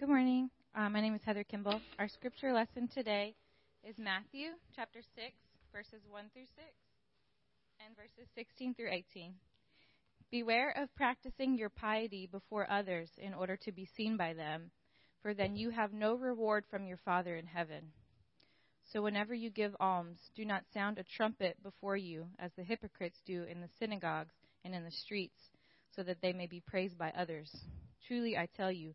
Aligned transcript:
Good 0.00 0.08
morning. 0.08 0.48
Uh, 0.74 0.88
my 0.88 1.02
name 1.02 1.14
is 1.14 1.20
Heather 1.26 1.44
Kimball. 1.44 1.78
Our 1.98 2.08
scripture 2.08 2.54
lesson 2.54 2.88
today 2.88 3.34
is 3.86 3.96
Matthew 3.98 4.52
chapter 4.74 5.00
6, 5.02 5.26
verses 5.74 6.00
1 6.08 6.24
through 6.32 6.48
6, 6.56 6.66
and 7.84 7.94
verses 7.94 8.26
16 8.34 8.76
through 8.76 8.88
18. 8.90 9.34
Beware 10.30 10.70
of 10.74 10.88
practicing 10.96 11.58
your 11.58 11.68
piety 11.68 12.26
before 12.32 12.66
others 12.72 13.10
in 13.18 13.34
order 13.34 13.58
to 13.58 13.72
be 13.72 13.86
seen 13.94 14.16
by 14.16 14.32
them, 14.32 14.70
for 15.20 15.34
then 15.34 15.54
you 15.54 15.68
have 15.68 15.92
no 15.92 16.14
reward 16.14 16.64
from 16.70 16.86
your 16.86 16.98
Father 17.04 17.36
in 17.36 17.44
heaven. 17.44 17.92
So 18.94 19.02
whenever 19.02 19.34
you 19.34 19.50
give 19.50 19.76
alms, 19.80 20.16
do 20.34 20.46
not 20.46 20.64
sound 20.72 20.96
a 20.96 21.04
trumpet 21.14 21.62
before 21.62 21.98
you, 21.98 22.24
as 22.38 22.52
the 22.56 22.64
hypocrites 22.64 23.20
do 23.26 23.42
in 23.42 23.60
the 23.60 23.68
synagogues 23.78 24.32
and 24.64 24.74
in 24.74 24.82
the 24.82 24.90
streets, 24.90 25.50
so 25.94 26.02
that 26.04 26.22
they 26.22 26.32
may 26.32 26.46
be 26.46 26.62
praised 26.66 26.96
by 26.96 27.12
others. 27.14 27.54
Truly 28.08 28.38
I 28.38 28.48
tell 28.56 28.72
you, 28.72 28.94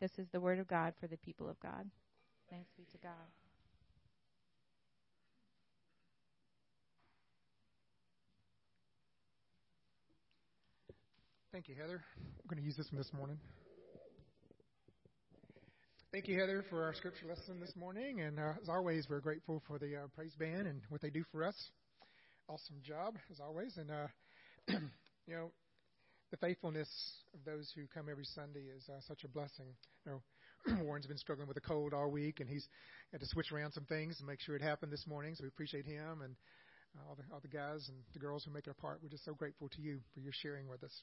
This 0.00 0.12
is 0.16 0.28
the 0.30 0.40
word 0.40 0.60
of 0.60 0.68
God 0.68 0.94
for 1.00 1.08
the 1.08 1.16
people 1.16 1.48
of 1.48 1.58
God. 1.58 1.84
Thanks 2.48 2.70
be 2.76 2.84
to 2.92 2.98
God. 2.98 3.12
Thank 11.52 11.68
you, 11.68 11.74
Heather. 11.74 12.00
We're 12.16 12.54
going 12.54 12.62
to 12.62 12.64
use 12.64 12.76
this 12.76 12.86
one 12.92 12.98
this 12.98 13.12
morning. 13.12 13.38
Thank 16.12 16.28
you, 16.28 16.38
Heather, 16.38 16.64
for 16.70 16.84
our 16.84 16.94
scripture 16.94 17.26
lesson 17.26 17.58
this 17.58 17.74
morning. 17.74 18.20
And 18.20 18.38
uh, 18.38 18.52
as 18.62 18.68
always, 18.68 19.06
we're 19.10 19.20
grateful 19.20 19.60
for 19.66 19.80
the 19.80 19.96
uh, 19.96 20.06
praise 20.14 20.36
band 20.38 20.68
and 20.68 20.80
what 20.90 21.00
they 21.00 21.10
do 21.10 21.24
for 21.32 21.44
us. 21.44 21.56
Awesome 22.48 22.76
job, 22.84 23.16
as 23.32 23.40
always. 23.40 23.76
And, 23.76 23.90
uh, 23.90 24.06
you 25.26 25.34
know, 25.34 25.50
faithfulness 26.40 26.88
of 27.34 27.40
those 27.44 27.70
who 27.74 27.82
come 27.92 28.08
every 28.10 28.24
Sunday 28.24 28.66
is 28.74 28.88
uh, 28.88 29.00
such 29.06 29.24
a 29.24 29.28
blessing. 29.28 29.66
You 30.06 30.12
know, 30.12 30.82
Warren's 30.84 31.06
been 31.06 31.18
struggling 31.18 31.48
with 31.48 31.56
a 31.56 31.62
cold 31.62 31.94
all 31.94 32.10
week, 32.10 32.40
and 32.40 32.48
he's 32.48 32.66
had 33.12 33.20
to 33.20 33.26
switch 33.26 33.52
around 33.52 33.72
some 33.72 33.84
things 33.84 34.18
to 34.18 34.24
make 34.24 34.40
sure 34.40 34.56
it 34.56 34.62
happened 34.62 34.92
this 34.92 35.06
morning. 35.06 35.34
So 35.34 35.42
we 35.42 35.48
appreciate 35.48 35.86
him 35.86 36.22
and 36.22 36.34
uh, 36.96 37.08
all 37.08 37.16
the 37.16 37.22
all 37.32 37.40
the 37.40 37.48
guys 37.48 37.88
and 37.88 37.98
the 38.12 38.18
girls 38.18 38.44
who 38.44 38.52
make 38.52 38.66
it 38.66 38.70
a 38.70 38.80
part. 38.80 39.00
We're 39.02 39.08
just 39.08 39.24
so 39.24 39.34
grateful 39.34 39.68
to 39.68 39.80
you 39.80 40.00
for 40.14 40.20
your 40.20 40.32
sharing 40.32 40.68
with 40.68 40.82
us. 40.82 41.02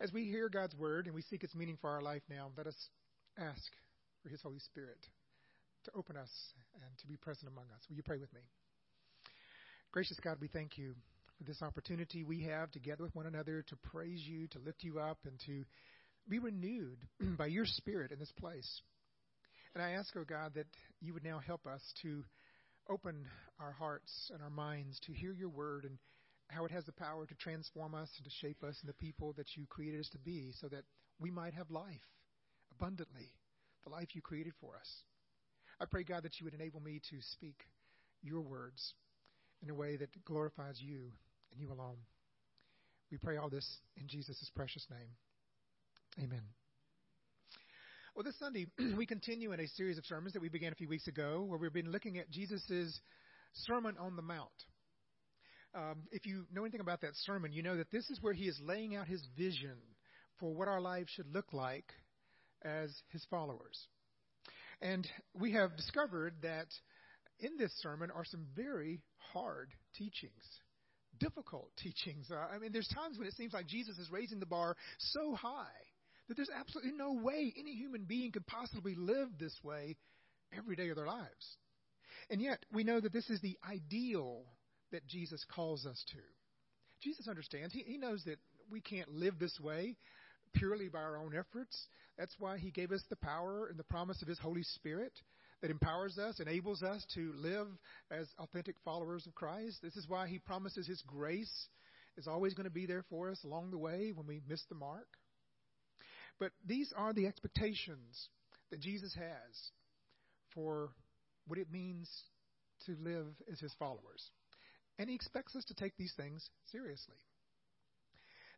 As 0.00 0.12
we 0.12 0.24
hear 0.24 0.48
God's 0.48 0.74
word 0.76 1.06
and 1.06 1.14
we 1.14 1.22
seek 1.22 1.44
its 1.44 1.54
meaning 1.54 1.78
for 1.80 1.90
our 1.90 2.02
life 2.02 2.22
now, 2.28 2.50
let 2.56 2.66
us 2.66 2.76
ask 3.38 3.72
for 4.22 4.28
His 4.28 4.42
Holy 4.42 4.58
Spirit 4.58 4.98
to 5.84 5.90
open 5.94 6.16
us 6.16 6.30
and 6.74 6.98
to 6.98 7.06
be 7.06 7.16
present 7.16 7.50
among 7.50 7.64
us. 7.74 7.80
Will 7.88 7.96
you 7.96 8.02
pray 8.02 8.18
with 8.18 8.32
me? 8.32 8.40
Gracious 9.92 10.18
God, 10.20 10.38
we 10.40 10.48
thank 10.48 10.78
you 10.78 10.94
for 11.40 11.44
this 11.44 11.62
opportunity 11.62 12.22
we 12.22 12.42
have 12.42 12.70
together 12.70 13.02
with 13.02 13.14
one 13.14 13.24
another 13.24 13.64
to 13.66 13.76
praise 13.76 14.20
you, 14.26 14.46
to 14.48 14.58
lift 14.58 14.84
you 14.84 14.98
up, 14.98 15.16
and 15.24 15.40
to 15.46 15.64
be 16.28 16.38
renewed 16.38 16.98
by 17.38 17.46
your 17.46 17.64
Spirit 17.64 18.12
in 18.12 18.18
this 18.18 18.32
place. 18.38 18.82
And 19.74 19.82
I 19.82 19.92
ask, 19.92 20.14
oh 20.16 20.24
God, 20.28 20.52
that 20.56 20.66
you 21.00 21.14
would 21.14 21.24
now 21.24 21.38
help 21.38 21.66
us 21.66 21.80
to 22.02 22.24
open 22.90 23.24
our 23.58 23.72
hearts 23.72 24.30
and 24.34 24.42
our 24.42 24.50
minds 24.50 25.00
to 25.06 25.14
hear 25.14 25.32
your 25.32 25.48
word 25.48 25.84
and 25.84 25.96
how 26.48 26.66
it 26.66 26.72
has 26.72 26.84
the 26.84 26.92
power 26.92 27.24
to 27.24 27.34
transform 27.36 27.94
us 27.94 28.10
and 28.18 28.24
to 28.26 28.46
shape 28.46 28.62
us 28.62 28.76
into 28.82 28.88
the 28.88 29.04
people 29.04 29.32
that 29.38 29.56
you 29.56 29.64
created 29.70 30.00
us 30.00 30.10
to 30.10 30.18
be 30.18 30.52
so 30.60 30.68
that 30.68 30.84
we 31.18 31.30
might 31.30 31.54
have 31.54 31.70
life 31.70 31.86
abundantly, 32.72 33.32
the 33.84 33.90
life 33.90 34.08
you 34.12 34.20
created 34.20 34.52
for 34.60 34.76
us. 34.76 34.88
I 35.80 35.86
pray, 35.86 36.02
God, 36.02 36.24
that 36.24 36.38
you 36.38 36.44
would 36.44 36.54
enable 36.54 36.80
me 36.80 37.00
to 37.08 37.16
speak 37.32 37.62
your 38.20 38.42
words 38.42 38.92
in 39.62 39.70
a 39.70 39.74
way 39.74 39.96
that 39.96 40.24
glorifies 40.26 40.76
you 40.78 41.12
and 41.52 41.60
you 41.60 41.72
alone. 41.72 41.96
We 43.10 43.18
pray 43.18 43.36
all 43.36 43.50
this 43.50 43.66
in 43.96 44.06
Jesus' 44.06 44.50
precious 44.54 44.86
name. 44.90 46.24
Amen. 46.24 46.42
Well, 48.14 48.24
this 48.24 48.38
Sunday, 48.38 48.66
we 48.96 49.06
continue 49.06 49.52
in 49.52 49.60
a 49.60 49.68
series 49.68 49.98
of 49.98 50.04
sermons 50.04 50.32
that 50.34 50.42
we 50.42 50.48
began 50.48 50.72
a 50.72 50.76
few 50.76 50.88
weeks 50.88 51.06
ago 51.06 51.44
where 51.46 51.58
we've 51.58 51.72
been 51.72 51.92
looking 51.92 52.18
at 52.18 52.30
Jesus' 52.30 53.00
Sermon 53.52 53.96
on 53.98 54.16
the 54.16 54.22
Mount. 54.22 54.48
Um, 55.74 56.02
if 56.10 56.26
you 56.26 56.44
know 56.52 56.62
anything 56.62 56.80
about 56.80 57.00
that 57.02 57.14
sermon, 57.24 57.52
you 57.52 57.62
know 57.62 57.76
that 57.76 57.90
this 57.92 58.08
is 58.10 58.18
where 58.20 58.32
he 58.32 58.44
is 58.44 58.60
laying 58.62 58.96
out 58.96 59.06
his 59.06 59.24
vision 59.36 59.76
for 60.38 60.52
what 60.52 60.68
our 60.68 60.80
lives 60.80 61.10
should 61.14 61.32
look 61.32 61.52
like 61.52 61.92
as 62.62 62.94
his 63.10 63.24
followers. 63.30 63.86
And 64.82 65.06
we 65.38 65.52
have 65.52 65.76
discovered 65.76 66.34
that 66.42 66.66
in 67.38 67.56
this 67.58 67.72
sermon 67.80 68.10
are 68.10 68.24
some 68.24 68.46
very 68.56 69.00
hard 69.32 69.70
teachings 69.96 70.32
difficult 71.20 71.70
teachings. 71.76 72.30
Uh, 72.30 72.46
I 72.52 72.58
mean, 72.58 72.72
there's 72.72 72.88
times 72.88 73.18
when 73.18 73.28
it 73.28 73.34
seems 73.34 73.52
like 73.52 73.66
Jesus 73.66 73.98
is 73.98 74.10
raising 74.10 74.40
the 74.40 74.46
bar 74.46 74.76
so 74.98 75.34
high 75.34 75.66
that 76.28 76.36
there's 76.36 76.50
absolutely 76.58 76.92
no 76.92 77.12
way 77.12 77.52
any 77.58 77.74
human 77.74 78.04
being 78.04 78.32
could 78.32 78.46
possibly 78.46 78.94
live 78.96 79.28
this 79.38 79.54
way 79.62 79.96
every 80.56 80.76
day 80.76 80.88
of 80.88 80.96
their 80.96 81.06
lives. 81.06 81.56
And 82.30 82.40
yet, 82.40 82.64
we 82.72 82.84
know 82.84 83.00
that 83.00 83.12
this 83.12 83.28
is 83.30 83.40
the 83.40 83.56
ideal 83.68 84.42
that 84.92 85.06
Jesus 85.06 85.44
calls 85.54 85.86
us 85.86 86.02
to. 86.12 86.18
Jesus 87.00 87.28
understands. 87.28 87.72
He, 87.72 87.82
he 87.86 87.98
knows 87.98 88.22
that 88.24 88.38
we 88.70 88.80
can't 88.80 89.12
live 89.12 89.38
this 89.38 89.58
way 89.60 89.96
purely 90.54 90.88
by 90.88 90.98
our 90.98 91.16
own 91.16 91.32
efforts. 91.36 91.86
That's 92.18 92.34
why 92.38 92.58
he 92.58 92.70
gave 92.70 92.92
us 92.92 93.02
the 93.08 93.16
power 93.16 93.66
and 93.68 93.78
the 93.78 93.84
promise 93.84 94.20
of 94.22 94.28
his 94.28 94.38
Holy 94.38 94.62
Spirit 94.62 95.12
that 95.62 95.70
empowers 95.70 96.18
us, 96.18 96.40
enables 96.40 96.82
us 96.82 97.04
to 97.14 97.32
live 97.36 97.66
as 98.10 98.26
authentic 98.38 98.76
followers 98.84 99.26
of 99.26 99.34
Christ. 99.34 99.78
This 99.82 99.96
is 99.96 100.08
why 100.08 100.26
He 100.26 100.38
promises 100.38 100.86
His 100.86 101.02
grace 101.06 101.68
is 102.16 102.26
always 102.26 102.54
going 102.54 102.64
to 102.64 102.70
be 102.70 102.86
there 102.86 103.04
for 103.08 103.30
us 103.30 103.38
along 103.44 103.70
the 103.70 103.78
way 103.78 104.12
when 104.14 104.26
we 104.26 104.40
miss 104.48 104.62
the 104.68 104.74
mark. 104.74 105.06
But 106.38 106.52
these 106.66 106.92
are 106.96 107.12
the 107.12 107.26
expectations 107.26 108.28
that 108.70 108.80
Jesus 108.80 109.14
has 109.14 109.70
for 110.54 110.90
what 111.46 111.58
it 111.58 111.70
means 111.70 112.08
to 112.86 112.96
live 113.02 113.26
as 113.52 113.60
His 113.60 113.74
followers. 113.78 114.30
And 114.98 115.08
He 115.08 115.14
expects 115.14 115.54
us 115.54 115.64
to 115.66 115.74
take 115.74 115.96
these 115.96 116.14
things 116.16 116.48
seriously. 116.72 117.16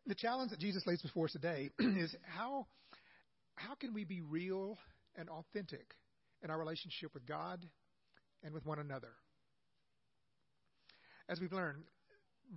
The 0.07 0.15
challenge 0.15 0.51
that 0.51 0.61
Jesus 0.61 0.87
lays 0.87 1.03
before 1.03 1.27
us 1.27 1.33
today 1.33 1.71
is 1.79 2.15
how, 2.23 2.67
how 3.57 3.75
can 3.75 3.95
we 3.95 4.05
be 4.05 4.21
real 4.21 4.79
and 5.17 5.29
authentic 5.29 5.95
in 6.43 6.51
our 6.51 6.59
relationship 6.59 7.13
with 7.15 7.27
God 7.27 7.65
and 8.43 8.53
with 8.55 8.67
one 8.67 8.79
another. 8.79 9.13
As 11.29 11.41
we've 11.41 11.53
learned, 11.53 11.85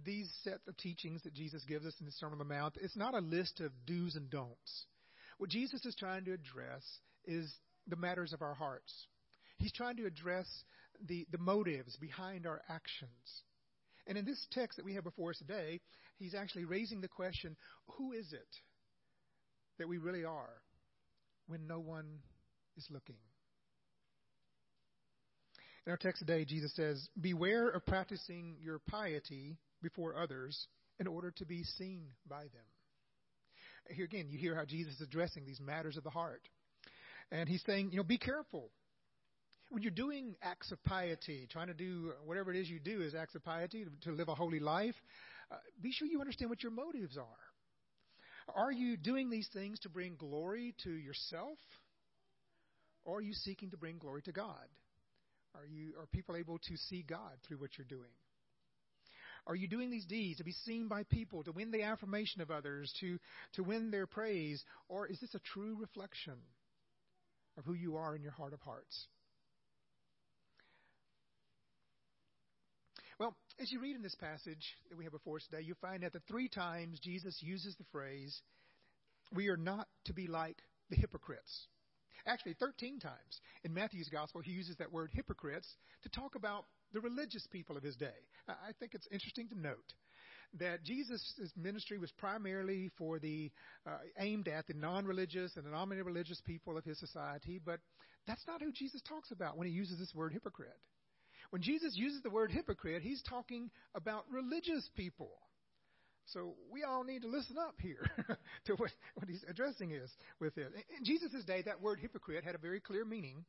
these 0.04 0.30
set 0.44 0.60
of 0.68 0.76
teachings 0.78 1.22
that 1.24 1.34
Jesus 1.34 1.64
gives 1.66 1.86
us 1.86 1.94
in 2.00 2.06
the 2.06 2.12
Sermon 2.14 2.40
on 2.40 2.48
the 2.48 2.54
Mount, 2.54 2.76
it's 2.82 2.98
not 2.98 3.14
a 3.14 3.20
list 3.20 3.62
of 3.62 3.72
do's 3.86 4.16
and 4.16 4.30
don'ts. 4.30 4.86
What 5.38 5.50
Jesus 5.50 5.86
is 5.86 5.96
trying 5.96 6.26
to 6.26 6.34
address 6.34 6.84
is 7.26 7.54
the 7.88 7.96
matters 7.96 8.34
of 8.34 8.42
our 8.42 8.54
hearts. 8.54 9.08
He's 9.58 9.72
trying 9.72 9.98
to 9.98 10.06
address 10.06 10.48
the, 11.08 11.26
the 11.32 11.38
motives 11.38 11.96
behind 11.98 12.46
our 12.46 12.62
actions. 12.70 13.44
And 14.08 14.18
in 14.18 14.26
this 14.26 14.46
text 14.52 14.78
that 14.78 14.86
we 14.86 14.96
have 14.96 15.04
before 15.04 15.32
us 15.32 15.38
today, 15.38 15.80
he's 16.18 16.36
actually 16.36 16.66
raising 16.66 17.02
the 17.02 17.08
question 17.08 17.56
who 17.98 18.12
is 18.12 18.34
it 18.34 18.56
that 19.78 19.88
we 19.88 19.98
really 19.98 20.26
are 20.26 20.62
when 21.48 21.68
no 21.68 21.80
one 21.80 22.20
is 22.78 22.88
looking? 22.90 23.18
In 25.86 25.92
our 25.92 25.98
text 25.98 26.20
today, 26.20 26.46
Jesus 26.46 26.74
says, 26.76 27.08
Beware 27.20 27.70
of 27.70 27.86
practicing 27.86 28.56
your 28.62 28.80
piety 28.80 29.58
before 29.84 30.18
others 30.18 30.68
in 31.00 31.08
order 31.08 31.32
to 31.32 31.46
be 31.46 31.64
seen 31.78 32.08
by 32.28 32.42
them. 32.42 32.66
Here 33.90 34.06
again, 34.06 34.28
you 34.30 34.40
hear 34.40 34.56
how 34.56 34.66
Jesus 34.66 34.96
is 34.96 35.02
addressing 35.02 35.46
these 35.46 35.60
matters 35.60 35.96
of 35.96 36.04
the 36.04 36.10
heart. 36.10 36.42
And 37.32 37.48
he's 37.48 37.64
saying, 37.68 37.90
you 37.92 37.98
know, 37.98 38.04
be 38.04 38.18
careful 38.18 38.72
when 39.70 39.84
you're 39.84 39.92
doing 39.92 40.36
acts 40.42 40.72
of 40.72 40.84
piety, 40.84 41.48
trying 41.52 41.68
to 41.68 41.74
do 41.74 42.14
whatever 42.26 42.52
it 42.52 42.58
is 42.58 42.70
you 42.70 42.80
do 42.80 43.02
is 43.02 43.16
acts 43.16 43.36
of 43.36 43.44
piety 43.44 43.84
to, 43.84 44.10
to 44.10 44.16
live 44.16 44.30
a 44.30 44.36
holy 44.36 44.60
life, 44.60 44.96
uh, 45.52 45.56
be 45.82 45.92
sure 45.92 46.08
you 46.08 46.20
understand 46.20 46.50
what 46.50 46.64
your 46.64 46.72
motives 46.72 47.18
are. 47.18 48.56
Are 48.56 48.72
you 48.72 48.96
doing 48.96 49.30
these 49.30 49.50
things 49.54 49.80
to 49.80 49.90
bring 49.90 50.16
glory 50.16 50.76
to 50.84 50.92
yourself? 50.92 51.58
Or 53.04 53.18
are 53.18 53.22
you 53.22 53.34
seeking 53.34 53.72
to 53.72 53.78
bring 53.78 53.98
glory 53.98 54.22
to 54.24 54.32
God? 54.32 54.68
Are 55.58 55.66
you 55.66 55.94
are 56.00 56.06
people 56.08 56.36
able 56.36 56.60
to 56.60 56.78
see 56.90 57.04
God 57.08 57.32
through 57.48 57.58
what 57.58 57.78
you're 57.78 57.86
doing? 57.88 58.12
Are 59.48 59.56
you 59.56 59.68
doing 59.68 59.92
these 59.92 60.06
deeds 60.06 60.40
to 60.40 60.44
be 60.44 60.56
seen 60.66 60.88
by 60.88 61.04
people, 61.04 61.44
to 61.44 61.52
win 61.52 61.70
the 61.72 61.84
affirmation 61.84 62.42
of 62.42 62.50
others, 62.50 62.92
to, 63.00 63.20
to 63.54 63.64
win 63.64 63.92
their 63.92 64.08
praise? 64.08 64.64
Or 64.90 65.06
is 65.06 65.20
this 65.20 65.36
a 65.36 65.40
true 65.40 65.78
reflection 65.80 66.34
of 67.58 67.64
who 67.64 67.74
you 67.74 67.96
are 67.98 68.16
in 68.16 68.24
your 68.24 68.32
heart 68.32 68.54
of 68.54 68.62
hearts? 68.62 69.08
Well, 73.20 73.36
as 73.62 73.72
you 73.72 73.80
read 73.80 73.96
in 73.96 74.02
this 74.02 74.16
passage 74.16 74.76
that 74.90 74.98
we 74.98 75.06
have 75.06 75.14
before 75.14 75.38
us 75.38 75.46
today, 75.50 75.64
you 75.64 75.76
find 75.76 76.04
that 76.04 76.14
three 76.28 76.50
times 76.50 77.00
Jesus 77.00 77.38
uses 77.42 77.76
the 77.76 77.86
phrase, 77.92 78.42
We 79.34 79.48
are 79.50 79.58
not 79.58 79.88
to 80.06 80.14
be 80.14 80.28
like 80.28 80.58
the 80.90 80.98
hypocrites. 80.98 81.68
Actually, 82.28 82.56
13 82.60 83.00
times 83.00 83.42
in 83.64 83.74
Matthew's 83.74 84.10
gospel, 84.10 84.42
he 84.42 84.52
uses 84.52 84.76
that 84.78 84.92
word 84.92 85.12
hypocrites 85.14 85.68
to 86.04 86.10
talk 86.10 86.36
about 86.36 86.66
the 86.94 87.00
religious 87.02 87.48
people 87.52 87.78
of 87.78 87.84
his 87.84 87.96
day. 87.96 88.18
I 88.48 88.72
think 88.80 88.94
it's 88.94 89.08
interesting 89.12 89.48
to 89.50 89.60
note 89.60 89.94
that 90.60 90.84
Jesus' 90.84 91.52
ministry 91.56 91.98
was 91.98 92.12
primarily 92.12 92.90
for 92.98 93.20
the 93.20 93.52
uh, 93.86 93.98
aimed 94.20 94.48
at 94.48 94.68
the 94.68 94.74
non-religious 94.74 95.56
and 95.56 95.66
the 95.66 95.70
non-religious 95.70 96.42
people 96.46 96.78
of 96.78 96.86
his 96.86 97.00
society, 97.00 97.60
but 97.64 97.80
that's 98.28 98.46
not 98.48 98.62
who 98.62 98.72
Jesus 98.72 99.02
talks 99.08 99.32
about 99.32 99.58
when 99.58 99.68
he 99.68 99.74
uses 99.74 100.00
this 100.00 100.14
word 100.16 100.34
hypocrite. 100.34 100.78
When 101.52 101.62
Jesus 101.62 101.96
uses 101.96 102.22
the 102.24 102.30
word 102.30 102.52
hypocrite, 102.52 103.04
he's 103.04 103.22
talking 103.22 103.70
about 103.94 104.26
religious 104.32 104.90
people. 104.96 105.32
So 106.34 106.56
we 106.72 106.84
all 106.84 107.04
need 107.04 107.22
to 107.22 107.28
listen 107.28 107.58
up 107.58 107.76
here 107.80 108.10
to 108.66 108.74
what, 108.76 108.92
what 109.14 109.30
he's 109.30 109.44
addressing 109.48 109.92
is 109.92 110.10
with 110.40 110.58
it. 110.58 110.72
In 110.98 111.06
Jesus' 111.06 111.46
day, 111.46 111.62
that 111.64 111.82
word 111.82 112.00
hypocrite 112.00 112.44
had 112.44 112.56
a 112.56 112.60
very 112.60 112.80
clear 112.80 113.06
meaning. 113.06 113.46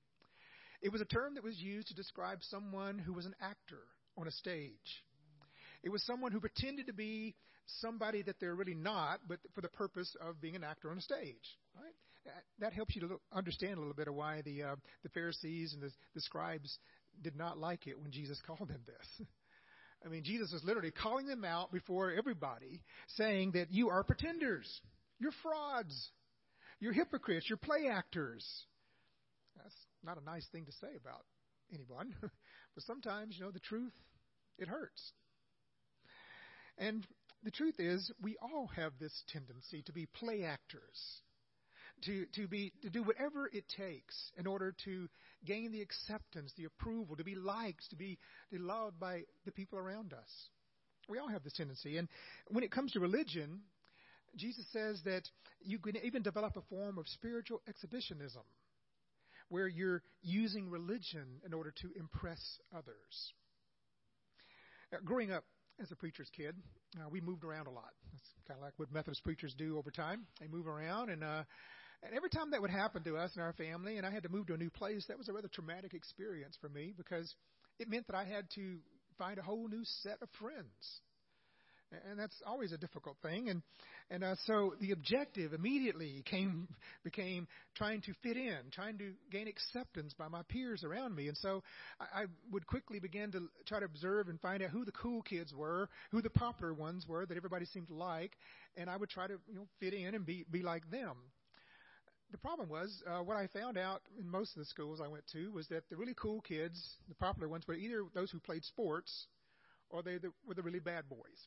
It 0.83 0.93
was 0.93 1.01
a 1.01 1.07
term 1.07 1.35
that 1.35 1.45
was 1.45 1.59
used 1.59 1.89
to 1.89 1.95
describe 1.95 2.39
someone 2.43 2.99
who 2.99 3.15
was 3.15 3.25
an 3.25 3.35
actor 3.41 3.81
on 4.19 4.29
a 4.29 4.31
stage. 4.31 5.05
It 5.83 5.89
was 5.91 6.03
someone 6.05 6.33
who 6.33 6.41
pretended 6.41 6.87
to 6.89 6.93
be 6.93 7.35
somebody 7.81 8.23
that 8.23 8.37
they're 8.41 8.55
really 8.55 8.75
not, 8.75 9.21
but 9.27 9.39
for 9.55 9.61
the 9.61 9.69
purpose 9.69 10.15
of 10.21 10.41
being 10.41 10.57
an 10.57 10.65
actor 10.65 10.91
on 10.91 10.99
a 10.99 11.03
stage. 11.03 11.59
Right? 11.75 11.95
That 12.59 12.73
helps 12.73 12.95
you 12.97 13.03
to 13.03 13.21
understand 13.33 13.75
a 13.75 13.79
little 13.79 13.95
bit 13.95 14.09
of 14.09 14.15
why 14.15 14.43
the 14.43 14.63
uh, 14.63 14.77
the 15.05 15.09
Pharisees 15.11 15.75
and 15.75 15.83
the, 15.83 15.93
the 16.15 16.21
scribes 16.21 16.79
did 17.23 17.37
not 17.37 17.57
like 17.57 17.87
it 17.87 18.01
when 18.01 18.11
Jesus 18.11 18.41
called 18.47 18.69
them 18.69 18.81
this. 18.87 19.29
I 20.05 20.09
mean, 20.09 20.25
Jesus 20.25 20.53
is 20.53 20.63
literally 20.65 20.91
calling 20.91 21.27
them 21.27 21.45
out 21.45 21.73
before 21.73 22.13
everybody, 22.13 22.83
saying 23.17 23.53
that 23.53 23.73
you 23.73 23.89
are 23.89 24.05
pretenders, 24.05 24.69
you're 25.19 25.33
frauds, 25.43 26.11
you're 26.81 26.93
hypocrites, 26.93 27.47
you're 27.49 27.57
play 27.57 27.89
actors. 27.91 28.47
That's 29.57 29.75
not 30.05 30.21
a 30.21 30.25
nice 30.25 30.47
thing 30.53 30.67
to 30.67 30.73
say 30.73 30.97
about 31.01 31.25
anyone. 31.73 32.15
but 32.21 32.85
sometimes, 32.85 33.37
you 33.37 33.45
know, 33.45 33.51
the 33.51 33.61
truth, 33.61 33.95
it 34.59 34.69
hurts. 34.69 35.13
And 36.79 37.07
the 37.43 37.51
truth 37.51 37.77
is, 37.79 38.11
we 38.21 38.37
all 38.41 38.69
have 38.77 38.93
this 39.01 39.23
tendency 39.29 39.83
to 39.83 39.93
be 39.93 40.07
play 40.07 40.45
actors, 40.45 41.23
to, 42.05 42.27
to, 42.35 42.47
be, 42.47 42.73
to 42.83 42.91
do 42.91 43.03
whatever 43.03 43.49
it 43.53 43.65
takes 43.77 44.15
in 44.37 44.47
order 44.47 44.75
to 44.85 45.09
gain 45.45 45.73
the 45.73 45.81
acceptance, 45.81 46.53
the 46.57 46.65
approval, 46.65 47.17
to 47.17 47.25
be 47.25 47.35
liked, 47.35 47.89
to 47.91 47.97
be 47.97 48.19
loved 48.53 49.01
by 49.01 49.23
the 49.45 49.53
people 49.53 49.79
around 49.79 50.13
us. 50.13 50.49
We 51.09 51.19
all 51.19 51.29
have 51.29 51.45
this 51.45 51.55
tendency. 51.55 51.99
And 51.99 52.09
when 52.49 52.65
it 52.65 52.73
comes 52.73 52.93
to 52.93 53.01
religion, 53.01 53.61
Jesus 54.37 54.67
says 54.73 55.01
that 55.05 55.23
you 55.63 55.79
can 55.79 55.97
even 56.05 56.23
develop 56.23 56.57
a 56.57 56.63
form 56.63 56.99
of 56.99 57.09
spiritual 57.09 57.63
exhibitionism 57.69 58.43
where 59.49 59.69
you're 59.69 60.03
using 60.23 60.69
religion 60.69 61.41
in 61.45 61.55
order 61.55 61.73
to 61.83 61.91
impress 61.99 62.41
others. 62.77 63.33
Uh, 64.93 64.99
growing 65.05 65.31
up 65.31 65.45
as 65.81 65.91
a 65.93 65.97
preacher's 65.97 66.29
kid, 66.37 66.57
uh, 66.99 67.09
we 67.09 67.21
moved 67.21 67.45
around 67.45 67.67
a 67.67 67.71
lot. 67.71 67.91
That's 68.13 68.25
kind 68.49 68.59
of 68.59 68.65
like 68.65 68.75
what 68.77 68.93
Methodist 68.93 69.23
preachers 69.23 69.55
do 69.57 69.79
over 69.79 69.91
time. 69.91 70.27
They 70.41 70.49
move 70.49 70.67
around, 70.67 71.11
and 71.11 71.23
uh, 71.23 71.45
and 72.03 72.15
every 72.15 72.31
time 72.31 72.51
that 72.51 72.61
would 72.61 72.71
happen 72.71 73.03
to 73.05 73.17
us 73.17 73.33
and 73.35 73.43
our 73.43 73.53
family, 73.55 73.97
and 73.97 74.07
I 74.07 74.11
had 74.11 74.23
to 74.23 74.29
move 74.29 74.47
to 74.49 74.55
a 74.55 74.59
new 74.59 74.71
place, 74.71 75.05
that 75.09 75.19
was 75.19 75.29
a 75.29 75.33
rather 75.33 75.49
traumatic 75.49 75.95
experience 75.95 76.57
for 76.61 76.69
me 76.69 76.95
because 76.97 77.35
it 77.79 77.89
meant 77.89 78.07
that 78.07 78.17
I 78.17 78.25
had 78.25 78.49
to 78.55 78.79
find 79.19 79.39
a 79.39 79.43
whole 79.43 79.69
new 79.69 79.83
set 80.03 80.21
of 80.23 80.29
friends 80.39 81.01
and 82.11 82.19
that's 82.19 82.35
always 82.47 82.73
a 82.73 82.79
difficult 82.79 83.17
thing. 83.23 83.49
And 83.49 83.63
and 84.11 84.23
uh, 84.23 84.37
so 84.45 84.75
the 84.81 84.93
objective 84.93 85.53
immediately 85.53 86.23
came 86.25 86.69
became 87.05 87.47
trying 87.75 88.01
to 88.03 88.13
fit 88.23 88.37
in, 88.37 88.59
trying 88.73 88.99
to 88.99 89.13
gain 89.31 89.49
acceptance 89.49 90.15
by 90.17 90.29
my 90.29 90.43
peers 90.49 90.85
around 90.85 91.15
me. 91.15 91.29
And 91.29 91.37
so 91.37 91.63
I, 92.01 92.23
I 92.23 92.25
would 92.53 92.67
quickly 92.67 92.99
begin 92.99 93.33
to 93.33 93.49
try 93.67 93.81
to 93.81 93.87
observe 93.87 94.29
and 94.29 94.41
find 94.41 94.63
out 94.63 94.71
who 94.71 94.85
the 94.85 94.93
cool 94.93 95.23
kids 95.23 95.53
were, 95.55 95.89
who 96.11 96.23
the 96.23 96.31
popular 96.31 96.73
ones 96.73 97.05
were 97.09 97.27
that 97.27 97.37
everybody 97.37 97.67
seemed 97.67 97.89
to 97.89 97.95
like, 97.95 98.33
and 98.77 98.89
I 98.89 98.97
would 98.97 99.11
try 99.11 99.27
to 99.27 99.35
you 99.49 99.55
know 99.55 99.67
fit 99.81 99.95
in 99.95 100.15
and 100.15 100.25
be 100.25 100.45
be 100.51 100.63
like 100.63 100.89
them. 100.91 101.17
The 102.33 102.39
problem 102.39 102.69
was, 102.69 103.03
uh, 103.07 103.23
what 103.23 103.37
I 103.37 103.47
found 103.47 103.79
out 103.79 104.03
in 104.19 104.29
most 104.29 104.57
of 104.57 104.59
the 104.59 104.67
schools 104.67 105.01
I 105.03 105.09
went 105.09 105.25
to 105.33 105.53
was 105.53 105.69
that 105.69 105.89
the 105.89 105.97
really 105.97 106.15
cool 106.15 106.41
kids, 106.41 106.97
the 107.09 107.15
popular 107.15 107.49
ones, 107.49 107.67
were 107.67 107.75
either 107.75 108.03
those 108.15 108.31
who 108.31 108.41
played 108.41 108.65
sports 108.65 109.27
or 109.91 110.03
they 110.03 110.19
the, 110.19 110.33
were 110.47 110.55
the 110.55 110.63
really 110.63 110.81
bad 110.81 111.09
boys 111.09 111.47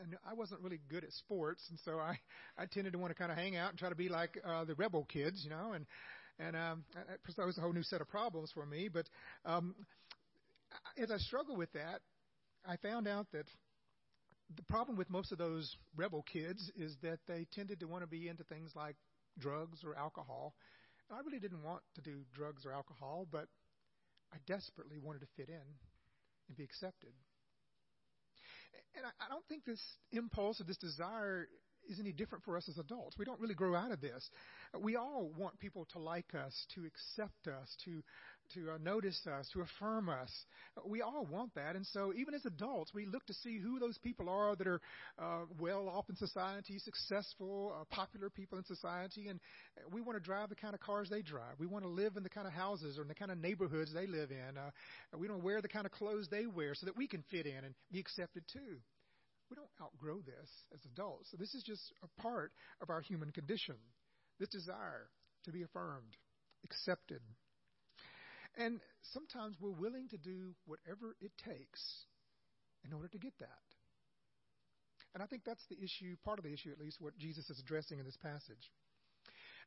and 0.00 0.16
I 0.28 0.34
wasn't 0.34 0.60
really 0.60 0.80
good 0.88 1.04
at 1.04 1.12
sports, 1.12 1.62
and 1.70 1.78
so 1.84 1.98
I 1.98 2.18
I 2.58 2.66
tended 2.66 2.92
to 2.92 2.98
want 2.98 3.10
to 3.10 3.14
kind 3.14 3.30
of 3.30 3.38
hang 3.38 3.56
out 3.56 3.70
and 3.70 3.78
try 3.78 3.88
to 3.88 3.94
be 3.94 4.08
like 4.08 4.40
uh, 4.44 4.64
the 4.64 4.74
rebel 4.74 5.04
kids, 5.04 5.42
you 5.44 5.50
know, 5.50 5.72
and 5.72 5.86
and 6.38 6.56
um, 6.56 6.84
that 7.36 7.46
was 7.46 7.58
a 7.58 7.60
whole 7.60 7.72
new 7.72 7.82
set 7.82 8.00
of 8.00 8.08
problems 8.08 8.50
for 8.52 8.66
me. 8.66 8.88
But 8.92 9.06
um, 9.44 9.74
as 10.98 11.10
I 11.10 11.18
struggled 11.18 11.58
with 11.58 11.72
that, 11.72 12.00
I 12.66 12.76
found 12.76 13.06
out 13.06 13.28
that 13.32 13.46
the 14.56 14.62
problem 14.64 14.96
with 14.96 15.08
most 15.10 15.32
of 15.32 15.38
those 15.38 15.76
rebel 15.96 16.24
kids 16.30 16.70
is 16.76 16.96
that 17.02 17.18
they 17.28 17.46
tended 17.52 17.80
to 17.80 17.86
want 17.86 18.02
to 18.02 18.08
be 18.08 18.28
into 18.28 18.44
things 18.44 18.72
like 18.74 18.96
drugs 19.38 19.84
or 19.84 19.96
alcohol. 19.96 20.54
And 21.08 21.18
I 21.18 21.22
really 21.24 21.40
didn't 21.40 21.62
want 21.62 21.82
to 21.96 22.00
do 22.00 22.24
drugs 22.34 22.64
or 22.64 22.72
alcohol, 22.72 23.26
but 23.30 23.46
I 24.32 24.36
desperately 24.46 24.98
wanted 24.98 25.20
to 25.20 25.28
fit 25.36 25.48
in 25.48 25.66
and 26.48 26.56
be 26.56 26.64
accepted 26.64 27.12
and 28.96 29.06
I, 29.06 29.10
I 29.24 29.28
don't 29.28 29.46
think 29.48 29.64
this 29.64 29.82
impulse 30.12 30.60
or 30.60 30.64
this 30.64 30.76
desire 30.76 31.48
is 31.88 32.00
any 32.00 32.12
different 32.12 32.44
for 32.44 32.56
us 32.56 32.68
as 32.68 32.78
adults. 32.78 33.18
We 33.18 33.24
don't 33.24 33.40
really 33.40 33.54
grow 33.54 33.74
out 33.74 33.92
of 33.92 34.00
this. 34.00 34.28
We 34.80 34.96
all 34.96 35.30
want 35.36 35.58
people 35.58 35.86
to 35.92 35.98
like 35.98 36.34
us, 36.34 36.66
to 36.74 36.86
accept 36.86 37.46
us, 37.46 37.76
to 37.84 38.02
to 38.54 38.72
uh, 38.72 38.78
notice 38.82 39.20
us, 39.26 39.48
to 39.52 39.60
affirm 39.62 40.08
us. 40.08 40.30
We 40.86 41.02
all 41.02 41.26
want 41.30 41.54
that, 41.54 41.76
and 41.76 41.86
so 41.86 42.12
even 42.16 42.34
as 42.34 42.44
adults, 42.44 42.92
we 42.94 43.06
look 43.06 43.24
to 43.26 43.34
see 43.34 43.58
who 43.58 43.78
those 43.78 43.98
people 43.98 44.28
are 44.28 44.54
that 44.56 44.66
are 44.66 44.80
uh, 45.18 45.46
well 45.58 45.88
off 45.88 46.08
in 46.08 46.16
society, 46.16 46.78
successful, 46.78 47.74
uh, 47.80 47.84
popular 47.90 48.30
people 48.30 48.58
in 48.58 48.64
society, 48.64 49.28
and 49.28 49.40
we 49.92 50.00
want 50.00 50.16
to 50.16 50.22
drive 50.22 50.48
the 50.48 50.54
kind 50.54 50.74
of 50.74 50.80
cars 50.80 51.08
they 51.08 51.22
drive. 51.22 51.58
We 51.58 51.66
want 51.66 51.84
to 51.84 51.90
live 51.90 52.16
in 52.16 52.22
the 52.22 52.28
kind 52.28 52.46
of 52.46 52.52
houses 52.52 52.98
or 52.98 53.02
in 53.02 53.08
the 53.08 53.14
kind 53.14 53.30
of 53.30 53.38
neighborhoods 53.38 53.92
they 53.92 54.06
live 54.06 54.30
in. 54.30 54.58
Uh, 54.58 54.70
we 55.18 55.28
don't 55.28 55.42
wear 55.42 55.62
the 55.62 55.68
kind 55.68 55.86
of 55.86 55.92
clothes 55.92 56.28
they 56.30 56.46
wear 56.46 56.74
so 56.74 56.86
that 56.86 56.96
we 56.96 57.06
can 57.06 57.22
fit 57.30 57.46
in 57.46 57.64
and 57.64 57.74
be 57.90 57.98
accepted 57.98 58.44
too. 58.52 58.78
We 59.50 59.56
don't 59.56 59.68
outgrow 59.80 60.20
this 60.20 60.50
as 60.72 60.80
adults. 60.84 61.30
So 61.30 61.36
this 61.36 61.54
is 61.54 61.62
just 61.62 61.92
a 62.02 62.22
part 62.22 62.52
of 62.80 62.90
our 62.90 63.00
human 63.00 63.30
condition. 63.30 63.76
This 64.40 64.48
desire 64.48 65.08
to 65.44 65.52
be 65.52 65.62
affirmed, 65.62 66.16
accepted. 66.64 67.20
And 68.56 68.80
sometimes 69.12 69.56
we're 69.60 69.70
willing 69.70 70.08
to 70.10 70.16
do 70.16 70.54
whatever 70.66 71.16
it 71.20 71.32
takes 71.44 71.82
in 72.84 72.92
order 72.92 73.08
to 73.08 73.18
get 73.18 73.32
that. 73.40 73.48
And 75.14 75.22
I 75.22 75.26
think 75.26 75.42
that's 75.44 75.64
the 75.68 75.76
issue, 75.82 76.16
part 76.24 76.38
of 76.38 76.44
the 76.44 76.52
issue 76.52 76.70
at 76.70 76.78
least, 76.78 77.00
what 77.00 77.16
Jesus 77.18 77.48
is 77.50 77.58
addressing 77.60 77.98
in 77.98 78.04
this 78.04 78.16
passage. 78.16 78.70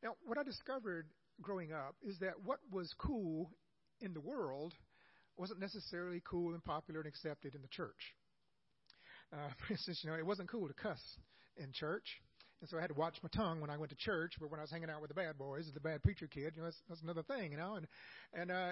Now, 0.04 0.12
what 0.26 0.38
I 0.38 0.44
discovered 0.44 1.08
growing 1.42 1.72
up 1.72 1.96
is 2.02 2.20
that 2.20 2.34
what 2.44 2.60
was 2.72 2.94
cool 2.98 3.52
in 4.02 4.14
the 4.14 4.22
world 4.22 4.74
wasn't 5.38 5.60
necessarily 5.60 6.22
cool 6.28 6.54
and 6.54 6.64
popular 6.64 7.00
and 7.00 7.08
accepted 7.08 7.56
in 7.56 7.62
the 7.62 7.68
church. 7.68 8.16
Uh, 9.32 9.50
for 9.68 9.74
instance, 9.74 10.02
you 10.04 10.10
know, 10.10 10.18
it 10.18 10.26
wasn't 10.26 10.50
cool 10.50 10.68
to 10.68 10.74
cuss 10.74 11.02
in 11.56 11.72
church. 11.74 12.22
And 12.60 12.70
so 12.70 12.78
I 12.78 12.82
had 12.82 12.88
to 12.88 12.96
watch 12.96 13.18
my 13.22 13.30
tongue 13.36 13.62
when 13.62 13.70
I 13.70 13.78
went 13.78 13.92
to 13.92 13.96
church. 13.98 14.34
But 14.40 14.50
when 14.50 14.60
I 14.60 14.64
was 14.64 14.72
hanging 14.72 14.90
out 14.90 15.00
with 15.00 15.10
the 15.10 15.16
bad 15.16 15.38
boys, 15.38 15.70
the 15.74 15.80
bad 15.80 16.02
preacher 16.02 16.28
kid, 16.28 16.54
you 16.56 16.62
know, 16.62 16.66
that's, 16.66 16.82
that's 16.90 17.02
another 17.02 17.24
thing, 17.24 17.52
you 17.52 17.58
know. 17.58 17.76
And 17.76 17.88
and 18.34 18.52
uh, 18.52 18.72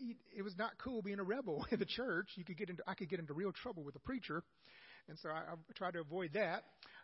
it, 0.00 0.16
it 0.38 0.42
was 0.42 0.56
not 0.56 0.72
cool 0.82 1.02
being 1.02 1.18
a 1.18 1.24
rebel 1.24 1.66
in 1.70 1.78
the 1.78 1.86
church. 1.86 2.28
You 2.36 2.44
could 2.44 2.56
get 2.56 2.70
into 2.70 2.82
I 2.86 2.94
could 2.94 3.10
get 3.10 3.20
into 3.20 3.34
real 3.34 3.52
trouble 3.52 3.84
with 3.84 3.94
the 3.94 4.00
preacher 4.00 4.42
and 5.10 5.18
so 5.18 5.28
I, 5.28 5.42
I 5.52 5.54
tried 5.74 5.94
to 5.94 6.00
avoid 6.00 6.30
that. 6.34 6.62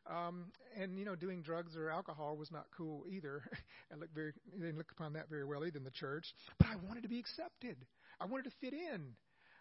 Um, 0.09 0.53
and 0.81 0.99
you 0.99 1.05
know, 1.05 1.17
doing 1.17 1.43
drugs 1.43 1.77
or 1.77 1.91
alcohol 1.91 2.37
was 2.37 2.51
not 2.53 2.67
cool 2.77 3.05
either. 3.11 3.43
I 3.93 3.97
looked 3.97 4.15
very, 4.15 4.33
didn't 4.53 4.79
look 4.79 4.93
upon 4.93 5.15
that 5.15 5.29
very 5.29 5.45
well 5.45 5.65
either 5.67 5.79
in 5.79 5.85
the 5.85 5.91
church. 5.91 6.25
But 6.59 6.69
I 6.69 6.77
wanted 6.87 7.03
to 7.03 7.09
be 7.09 7.19
accepted. 7.19 7.77
I 8.21 8.27
wanted 8.27 8.45
to 8.45 8.53
fit 8.61 8.73
in 8.73 9.15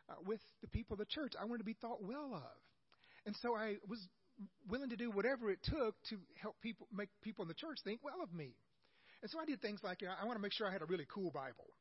uh, 0.10 0.14
with 0.26 0.42
the 0.62 0.68
people 0.68 0.94
of 0.94 1.00
the 1.00 1.06
church. 1.06 1.34
I 1.40 1.46
wanted 1.46 1.60
to 1.60 1.66
be 1.66 1.76
thought 1.82 2.04
well 2.04 2.36
of. 2.36 2.58
And 3.26 3.36
so 3.42 3.56
I 3.56 3.78
was 3.88 4.00
willing 4.70 4.90
to 4.90 4.96
do 4.96 5.12
whatever 5.12 5.50
it 5.50 5.60
took 5.64 5.96
to 6.10 6.18
help 6.42 6.56
people, 6.62 6.88
make 6.94 7.10
people 7.22 7.44
in 7.44 7.48
the 7.48 7.54
church 7.56 7.78
think 7.84 8.02
well 8.04 8.22
of 8.22 8.34
me. 8.34 8.56
And 9.22 9.32
so 9.32 9.40
I 9.40 9.46
did 9.46 9.62
things 9.62 9.80
like 9.84 10.02
you 10.02 10.08
know, 10.08 10.14
I 10.22 10.26
want 10.26 10.38
to 10.38 10.42
make 10.42 10.54
sure 10.54 10.68
I 10.68 10.74
had 10.74 10.82
a 10.82 10.86
really 10.86 11.08
cool 11.14 11.32
Bible. 11.32 11.74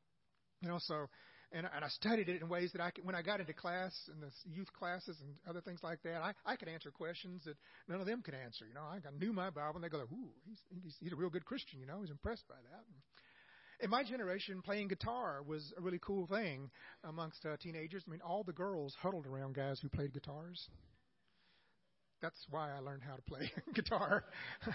You 0.61 0.69
know, 0.69 0.79
so 0.79 1.07
and, 1.51 1.67
and 1.73 1.85
I 1.85 1.89
studied 1.89 2.27
it 2.27 2.41
in 2.41 2.49
ways 2.49 2.71
that 2.73 2.81
I 2.81 2.91
could, 2.91 3.05
when 3.05 3.15
I 3.15 3.21
got 3.21 3.39
into 3.39 3.53
class 3.53 3.93
in 4.11 4.19
the 4.19 4.31
youth 4.51 4.71
classes 4.73 5.17
and 5.21 5.35
other 5.47 5.61
things 5.61 5.79
like 5.83 6.01
that, 6.03 6.21
I, 6.21 6.33
I 6.45 6.55
could 6.55 6.67
answer 6.67 6.91
questions 6.91 7.43
that 7.45 7.55
none 7.87 8.01
of 8.01 8.07
them 8.07 8.21
could 8.21 8.33
answer. 8.33 8.65
You 8.67 8.73
know, 8.73 8.81
I 8.81 8.99
knew 9.17 9.31
my 9.31 9.49
Bible, 9.49 9.75
and 9.75 9.83
they 9.83 9.89
go, 9.89 9.99
"Ooh, 9.99 10.31
he's, 10.45 10.59
he's 10.69 10.95
he's 10.99 11.13
a 11.13 11.15
real 11.15 11.29
good 11.29 11.45
Christian." 11.45 11.79
You 11.79 11.85
know, 11.85 12.01
he's 12.01 12.09
impressed 12.09 12.47
by 12.47 12.55
that. 12.55 12.83
And 12.87 12.95
in 13.81 13.89
my 13.89 14.03
generation, 14.03 14.61
playing 14.61 14.87
guitar 14.87 15.43
was 15.43 15.73
a 15.77 15.81
really 15.81 15.99
cool 16.01 16.27
thing 16.27 16.69
amongst 17.03 17.45
uh, 17.45 17.57
teenagers. 17.57 18.03
I 18.07 18.11
mean, 18.11 18.21
all 18.21 18.43
the 18.43 18.53
girls 18.53 18.95
huddled 19.01 19.27
around 19.27 19.55
guys 19.55 19.79
who 19.81 19.89
played 19.89 20.13
guitars. 20.13 20.67
That's 22.25 22.47
why 22.49 22.71
I 22.75 22.79
learned 22.79 23.03
how 23.07 23.15
to 23.15 23.21
play 23.21 23.51
guitar. 23.75 24.23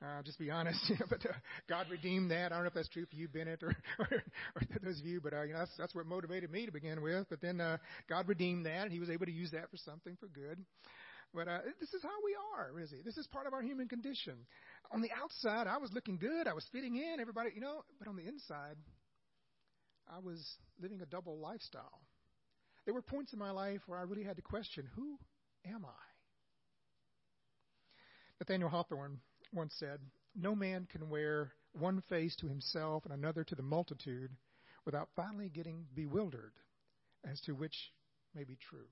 Uh, 0.00 0.22
just 0.22 0.38
be 0.38 0.48
honest, 0.48 0.78
but 1.10 1.18
uh, 1.26 1.32
God 1.68 1.84
redeemed 1.90 2.30
that. 2.30 2.52
I 2.52 2.54
don't 2.54 2.62
know 2.62 2.68
if 2.68 2.74
that's 2.74 2.88
true 2.88 3.04
for 3.04 3.16
you, 3.16 3.26
Bennett, 3.26 3.64
or, 3.64 3.74
or, 3.98 4.06
or 4.54 4.62
those 4.80 5.00
of 5.00 5.04
you, 5.04 5.20
but 5.20 5.32
uh, 5.32 5.42
you 5.42 5.52
know 5.52 5.58
that's 5.58 5.72
that's 5.76 5.92
what 5.92 6.06
motivated 6.06 6.52
me 6.52 6.66
to 6.66 6.70
begin 6.70 7.02
with. 7.02 7.26
But 7.28 7.40
then 7.40 7.60
uh, 7.60 7.78
God 8.08 8.28
redeemed 8.28 8.64
that, 8.66 8.84
and 8.84 8.92
He 8.92 9.00
was 9.00 9.10
able 9.10 9.26
to 9.26 9.32
use 9.32 9.50
that 9.50 9.68
for 9.72 9.76
something 9.76 10.16
for 10.20 10.28
good. 10.28 10.64
But 11.34 11.48
uh, 11.48 11.58
this 11.80 11.92
is 11.94 12.00
how 12.04 12.14
we 12.24 12.36
are, 12.54 12.70
really. 12.72 13.02
This 13.04 13.16
is 13.16 13.26
part 13.26 13.48
of 13.48 13.52
our 13.52 13.60
human 13.60 13.88
condition. 13.88 14.34
On 14.92 15.02
the 15.02 15.10
outside, 15.20 15.66
I 15.66 15.78
was 15.78 15.90
looking 15.92 16.16
good. 16.16 16.46
I 16.46 16.52
was 16.52 16.64
fitting 16.70 16.94
in. 16.94 17.18
Everybody, 17.20 17.50
you 17.56 17.60
know. 17.60 17.82
But 17.98 18.06
on 18.06 18.14
the 18.14 18.22
inside, 18.22 18.76
I 20.08 20.20
was 20.20 20.40
living 20.80 21.00
a 21.02 21.06
double 21.06 21.38
lifestyle. 21.38 22.02
There 22.84 22.94
were 22.94 23.02
points 23.02 23.32
in 23.32 23.40
my 23.40 23.50
life 23.50 23.80
where 23.88 23.98
I 23.98 24.02
really 24.02 24.22
had 24.22 24.36
to 24.36 24.42
question, 24.42 24.88
who 24.94 25.18
am 25.66 25.84
I? 25.84 26.07
Nathaniel 28.40 28.68
Hawthorne 28.68 29.18
once 29.52 29.74
said, 29.78 30.00
No 30.34 30.54
man 30.54 30.86
can 30.90 31.10
wear 31.10 31.52
one 31.72 32.02
face 32.08 32.36
to 32.36 32.48
himself 32.48 33.04
and 33.04 33.12
another 33.12 33.44
to 33.44 33.54
the 33.54 33.62
multitude 33.62 34.30
without 34.84 35.08
finally 35.16 35.48
getting 35.48 35.86
bewildered 35.94 36.52
as 37.24 37.40
to 37.42 37.52
which 37.52 37.92
may 38.34 38.44
be 38.44 38.56
true. 38.56 38.86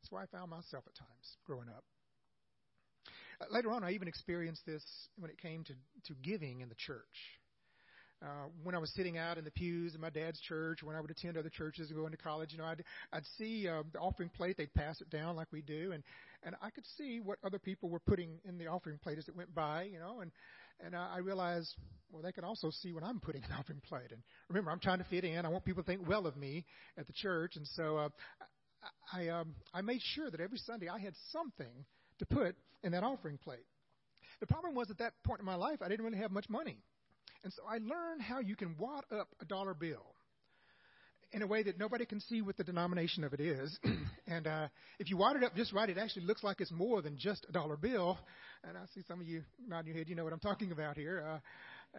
That's 0.00 0.10
where 0.10 0.22
I 0.22 0.26
found 0.26 0.50
myself 0.50 0.84
at 0.86 0.94
times 0.94 1.36
growing 1.44 1.68
up. 1.68 1.84
Uh, 3.40 3.44
later 3.50 3.72
on, 3.72 3.84
I 3.84 3.92
even 3.92 4.08
experienced 4.08 4.64
this 4.66 4.84
when 5.16 5.30
it 5.30 5.38
came 5.38 5.64
to, 5.64 5.74
to 6.06 6.14
giving 6.22 6.60
in 6.60 6.68
the 6.68 6.74
church. 6.74 7.40
Uh, 8.22 8.46
when 8.62 8.74
I 8.74 8.78
was 8.78 8.92
sitting 8.94 9.18
out 9.18 9.36
in 9.36 9.44
the 9.44 9.50
pews 9.50 9.96
in 9.96 10.00
my 10.00 10.10
dad's 10.10 10.40
church, 10.40 10.82
when 10.82 10.94
I 10.94 11.00
would 11.00 11.10
attend 11.10 11.36
other 11.36 11.50
churches 11.50 11.90
and 11.90 11.98
go 11.98 12.06
into 12.06 12.18
college, 12.18 12.52
you 12.52 12.58
know, 12.58 12.64
I'd 12.64 12.84
I'd 13.12 13.24
see 13.36 13.66
uh, 13.68 13.82
the 13.92 13.98
offering 13.98 14.28
plate. 14.28 14.56
They'd 14.56 14.72
pass 14.74 15.00
it 15.00 15.10
down 15.10 15.34
like 15.34 15.48
we 15.50 15.60
do, 15.60 15.90
and 15.92 16.04
and 16.44 16.54
I 16.62 16.70
could 16.70 16.84
see 16.96 17.20
what 17.20 17.38
other 17.42 17.58
people 17.58 17.88
were 17.88 17.98
putting 17.98 18.38
in 18.44 18.58
the 18.58 18.68
offering 18.68 18.98
plate 18.98 19.18
as 19.18 19.28
it 19.28 19.36
went 19.36 19.52
by, 19.54 19.84
you 19.84 19.98
know, 19.98 20.20
and 20.20 20.30
and 20.84 20.94
uh, 20.94 21.06
I 21.12 21.18
realized, 21.18 21.74
well, 22.10 22.22
they 22.22 22.32
can 22.32 22.44
also 22.44 22.70
see 22.70 22.92
what 22.92 23.02
I'm 23.02 23.18
putting 23.18 23.42
in 23.42 23.48
the 23.48 23.56
offering 23.56 23.80
plate. 23.88 24.12
And 24.12 24.22
remember, 24.48 24.70
I'm 24.70 24.80
trying 24.80 24.98
to 24.98 25.04
fit 25.04 25.24
in. 25.24 25.44
I 25.44 25.48
want 25.48 25.64
people 25.64 25.82
to 25.82 25.86
think 25.86 26.08
well 26.08 26.26
of 26.26 26.36
me 26.36 26.64
at 26.96 27.06
the 27.08 27.12
church, 27.12 27.56
and 27.56 27.66
so 27.74 27.96
uh, 27.96 28.08
I 29.12 29.28
um, 29.28 29.54
I 29.74 29.80
made 29.80 30.00
sure 30.00 30.30
that 30.30 30.40
every 30.40 30.58
Sunday 30.58 30.88
I 30.88 30.98
had 30.98 31.14
something 31.32 31.84
to 32.20 32.26
put 32.26 32.54
in 32.84 32.92
that 32.92 33.02
offering 33.02 33.38
plate. 33.38 33.66
The 34.40 34.46
problem 34.46 34.74
was 34.74 34.90
at 34.90 34.98
that 34.98 35.12
point 35.24 35.40
in 35.40 35.46
my 35.46 35.54
life, 35.54 35.78
I 35.82 35.88
didn't 35.88 36.04
really 36.04 36.18
have 36.18 36.30
much 36.30 36.48
money. 36.48 36.78
And 37.44 37.52
so 37.52 37.62
I 37.68 37.78
learned 37.78 38.22
how 38.22 38.40
you 38.40 38.56
can 38.56 38.76
wad 38.78 39.04
up 39.10 39.28
a 39.40 39.44
dollar 39.44 39.74
bill 39.74 40.14
in 41.32 41.42
a 41.42 41.46
way 41.46 41.62
that 41.62 41.78
nobody 41.78 42.04
can 42.04 42.20
see 42.20 42.42
what 42.42 42.56
the 42.56 42.64
denomination 42.64 43.24
of 43.24 43.32
it 43.32 43.40
is. 43.40 43.78
and 44.26 44.46
uh, 44.46 44.68
if 44.98 45.08
you 45.08 45.16
wad 45.16 45.34
it 45.34 45.42
up 45.42 45.56
just 45.56 45.72
right, 45.72 45.88
it 45.88 45.98
actually 45.98 46.24
looks 46.26 46.44
like 46.44 46.60
it's 46.60 46.70
more 46.70 47.00
than 47.00 47.16
just 47.16 47.46
a 47.48 47.52
dollar 47.52 47.76
bill. 47.76 48.18
And 48.64 48.76
I 48.76 48.82
see 48.94 49.02
some 49.08 49.20
of 49.20 49.26
you 49.26 49.42
nodding 49.66 49.88
your 49.88 49.96
head. 49.96 50.08
You 50.08 50.14
know 50.14 50.24
what 50.24 50.32
I'm 50.32 50.40
talking 50.40 50.72
about 50.72 50.96
here. 50.96 51.24
Uh, 51.26 51.38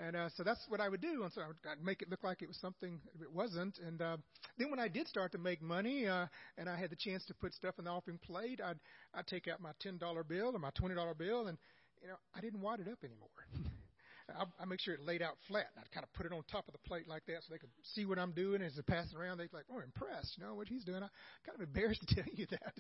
and 0.05 0.15
uh, 0.15 0.29
so 0.35 0.43
that's 0.43 0.59
what 0.69 0.79
I 0.79 0.89
would 0.89 1.01
do. 1.01 1.23
And 1.23 1.31
so 1.33 1.41
I 1.41 1.47
would 1.47 1.57
I'd 1.69 1.83
make 1.83 2.01
it 2.01 2.09
look 2.09 2.23
like 2.23 2.41
it 2.41 2.47
was 2.47 2.57
something 2.57 2.99
it 3.21 3.31
wasn't. 3.31 3.79
And 3.85 4.01
uh, 4.01 4.17
then 4.57 4.69
when 4.69 4.79
I 4.79 4.87
did 4.87 5.07
start 5.07 5.31
to 5.33 5.37
make 5.37 5.61
money 5.61 6.07
uh, 6.07 6.27
and 6.57 6.69
I 6.69 6.77
had 6.77 6.89
the 6.89 6.95
chance 6.95 7.25
to 7.25 7.33
put 7.33 7.53
stuff 7.53 7.75
in 7.79 7.85
the 7.85 7.91
offering 7.91 8.19
plate, 8.19 8.61
I'd 8.63 8.79
I'd 9.13 9.27
take 9.27 9.47
out 9.47 9.61
my 9.61 9.71
ten 9.79 9.97
dollar 9.97 10.23
bill 10.23 10.51
or 10.55 10.59
my 10.59 10.71
twenty 10.71 10.95
dollar 10.95 11.13
bill, 11.13 11.47
and 11.47 11.57
you 12.01 12.07
know 12.07 12.15
I 12.35 12.41
didn't 12.41 12.61
wad 12.61 12.79
it 12.79 12.87
up 12.87 12.99
anymore. 13.03 13.29
I, 14.29 14.65
make 14.65 14.79
sure 14.79 14.93
it 14.93 15.01
laid 15.05 15.21
out 15.21 15.35
flat. 15.47 15.67
I'd 15.77 15.91
kind 15.91 16.03
of 16.03 16.13
put 16.13 16.25
it 16.25 16.31
on 16.31 16.43
top 16.49 16.67
of 16.67 16.73
the 16.73 16.79
plate 16.87 17.07
like 17.07 17.25
that 17.27 17.43
so 17.43 17.51
they 17.51 17.57
could 17.57 17.69
see 17.93 18.05
what 18.05 18.17
I'm 18.17 18.31
doing 18.31 18.61
as 18.61 18.73
they're 18.73 18.83
passing 18.83 19.17
around. 19.17 19.37
They'd 19.37 19.53
like, 19.53 19.65
oh, 19.71 19.79
impressed, 19.79 20.37
you 20.37 20.45
know, 20.45 20.55
what 20.55 20.67
he's 20.67 20.83
doing. 20.83 21.03
I'm 21.03 21.09
kind 21.45 21.55
of 21.55 21.61
embarrassed 21.61 22.01
to 22.07 22.15
tell 22.15 22.33
you 22.33 22.47
that. 22.51 22.73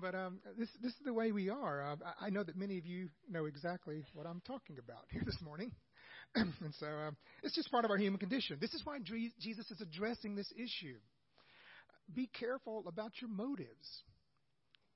But 0.00 0.14
um, 0.14 0.40
this, 0.58 0.68
this 0.82 0.92
is 0.92 0.98
the 1.04 1.14
way 1.14 1.32
we 1.32 1.48
are. 1.48 1.82
Uh, 1.82 1.96
I, 2.20 2.26
I 2.26 2.30
know 2.30 2.42
that 2.42 2.56
many 2.56 2.78
of 2.78 2.86
you 2.86 3.08
know 3.30 3.46
exactly 3.46 4.04
what 4.14 4.26
I'm 4.26 4.42
talking 4.46 4.78
about 4.78 5.06
here 5.10 5.22
this 5.26 5.40
morning. 5.42 5.72
and 6.34 6.52
so 6.78 6.86
um, 6.86 7.16
it's 7.42 7.54
just 7.54 7.70
part 7.70 7.84
of 7.84 7.90
our 7.90 7.98
human 7.98 8.18
condition. 8.18 8.58
This 8.60 8.74
is 8.74 8.82
why 8.84 8.98
Jesus 9.00 9.70
is 9.70 9.80
addressing 9.80 10.34
this 10.34 10.52
issue. 10.56 10.96
Be 12.14 12.28
careful 12.38 12.84
about 12.86 13.12
your 13.20 13.30
motives 13.30 14.02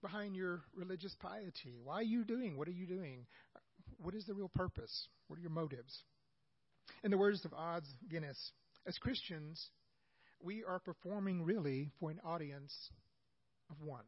behind 0.03 0.37
your 0.37 0.61
religious 0.77 1.15
piety. 1.21 1.79
Why 1.83 1.97
are 1.97 2.03
you 2.03 2.25
doing? 2.25 2.57
What 2.57 2.69
are 2.69 2.73
you 2.73 2.87
doing? 2.87 3.27
What 3.99 4.15
is 4.15 4.25
the 4.27 4.35
real 4.35 4.51
purpose? 4.55 5.09
What 5.27 5.39
are 5.39 5.43
your 5.43 5.51
motives? 5.51 6.03
In 7.05 7.11
the 7.11 7.19
words 7.19 7.45
of 7.45 7.53
Os 7.53 7.83
Guinness, 8.09 8.53
as 8.87 8.97
Christians, 8.99 9.71
we 10.41 10.65
are 10.65 10.79
performing 10.79 11.43
really 11.43 11.91
for 11.99 12.11
an 12.11 12.21
audience 12.25 12.73
of 13.71 13.81
one. 13.83 14.05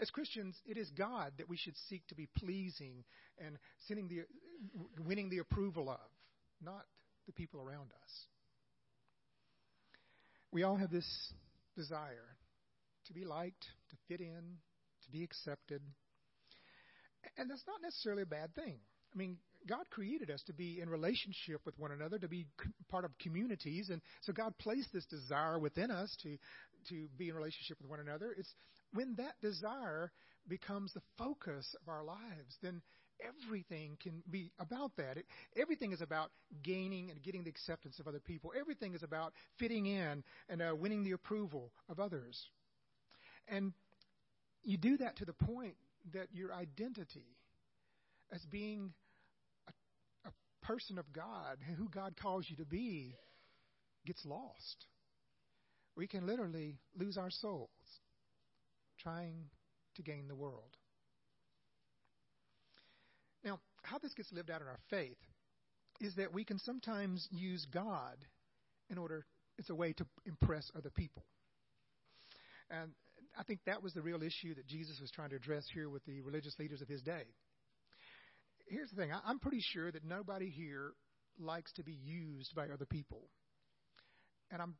As 0.00 0.10
Christians, 0.10 0.56
it 0.66 0.76
is 0.76 0.90
God 0.90 1.32
that 1.38 1.48
we 1.48 1.56
should 1.56 1.76
seek 1.88 2.06
to 2.08 2.14
be 2.14 2.28
pleasing 2.36 3.04
and 3.38 3.56
the, 3.88 4.24
winning 5.04 5.30
the 5.30 5.38
approval 5.38 5.88
of, 5.88 6.10
not 6.62 6.84
the 7.26 7.32
people 7.32 7.60
around 7.60 7.90
us. 8.02 8.26
We 10.52 10.62
all 10.62 10.76
have 10.76 10.90
this 10.90 11.32
desire 11.76 12.36
to 13.06 13.12
be 13.12 13.24
liked, 13.24 13.64
to 13.90 13.96
fit 14.08 14.20
in, 14.20 14.58
to 15.04 15.10
be 15.10 15.22
accepted, 15.22 15.80
and 17.36 17.50
that's 17.50 17.64
not 17.66 17.82
necessarily 17.82 18.22
a 18.22 18.26
bad 18.26 18.54
thing. 18.54 18.78
I 19.14 19.18
mean, 19.18 19.38
God 19.68 19.84
created 19.90 20.30
us 20.30 20.42
to 20.46 20.52
be 20.52 20.80
in 20.80 20.88
relationship 20.88 21.60
with 21.64 21.78
one 21.78 21.90
another, 21.90 22.18
to 22.18 22.28
be 22.28 22.46
part 22.88 23.04
of 23.04 23.16
communities, 23.18 23.88
and 23.90 24.00
so 24.22 24.32
God 24.32 24.54
placed 24.58 24.92
this 24.92 25.06
desire 25.06 25.58
within 25.58 25.90
us 25.90 26.14
to 26.22 26.36
to 26.90 27.08
be 27.18 27.28
in 27.28 27.34
relationship 27.34 27.78
with 27.80 27.90
one 27.90 28.00
another. 28.00 28.34
It's 28.36 28.52
when 28.92 29.16
that 29.16 29.34
desire 29.42 30.12
becomes 30.48 30.92
the 30.92 31.02
focus 31.18 31.74
of 31.82 31.88
our 31.88 32.04
lives, 32.04 32.56
then 32.62 32.80
everything 33.44 33.96
can 34.00 34.22
be 34.30 34.52
about 34.58 34.92
that. 34.96 35.16
It, 35.16 35.26
everything 35.56 35.92
is 35.92 36.00
about 36.00 36.30
gaining 36.62 37.10
and 37.10 37.22
getting 37.22 37.44
the 37.44 37.50
acceptance 37.50 37.98
of 37.98 38.06
other 38.06 38.20
people. 38.20 38.52
Everything 38.58 38.94
is 38.94 39.02
about 39.02 39.32
fitting 39.58 39.86
in 39.86 40.22
and 40.48 40.62
uh, 40.62 40.74
winning 40.78 41.02
the 41.02 41.12
approval 41.12 41.72
of 41.88 41.98
others. 41.98 42.40
And 43.48 43.72
you 44.62 44.76
do 44.76 44.96
that 44.98 45.16
to 45.16 45.24
the 45.24 45.32
point 45.32 45.74
that 46.12 46.28
your 46.32 46.52
identity 46.52 47.36
as 48.32 48.44
being 48.46 48.92
a, 49.68 50.28
a 50.28 50.66
person 50.66 50.98
of 50.98 51.12
God, 51.12 51.58
who 51.76 51.88
God 51.88 52.14
calls 52.20 52.46
you 52.48 52.56
to 52.56 52.64
be, 52.64 53.14
gets 54.04 54.24
lost. 54.24 54.86
We 55.96 56.06
can 56.06 56.26
literally 56.26 56.76
lose 56.98 57.16
our 57.16 57.30
souls 57.30 57.70
trying 58.98 59.46
to 59.96 60.02
gain 60.02 60.28
the 60.28 60.34
world. 60.34 60.76
Now, 63.44 63.60
how 63.82 63.98
this 63.98 64.14
gets 64.14 64.32
lived 64.32 64.50
out 64.50 64.60
in 64.60 64.66
our 64.66 64.80
faith 64.90 65.18
is 66.00 66.14
that 66.16 66.34
we 66.34 66.44
can 66.44 66.58
sometimes 66.58 67.26
use 67.30 67.66
God 67.72 68.16
in 68.90 68.98
order, 68.98 69.24
it's 69.58 69.70
a 69.70 69.74
way 69.74 69.92
to 69.94 70.06
impress 70.26 70.70
other 70.76 70.90
people. 70.90 71.24
And 72.70 72.92
I 73.38 73.42
think 73.42 73.60
that 73.66 73.82
was 73.82 73.92
the 73.92 74.02
real 74.02 74.22
issue 74.22 74.54
that 74.54 74.66
Jesus 74.66 74.98
was 75.00 75.10
trying 75.10 75.30
to 75.30 75.36
address 75.36 75.64
here 75.72 75.90
with 75.90 76.04
the 76.06 76.20
religious 76.22 76.58
leaders 76.58 76.80
of 76.80 76.88
his 76.88 77.02
day. 77.02 77.24
Here's 78.66 78.90
the 78.90 78.96
thing 78.96 79.12
I, 79.12 79.20
I'm 79.24 79.38
pretty 79.38 79.60
sure 79.60 79.92
that 79.92 80.04
nobody 80.04 80.48
here 80.48 80.92
likes 81.38 81.72
to 81.74 81.82
be 81.82 81.92
used 81.92 82.54
by 82.54 82.68
other 82.68 82.86
people. 82.86 83.28
And 84.50 84.62
I'm 84.62 84.74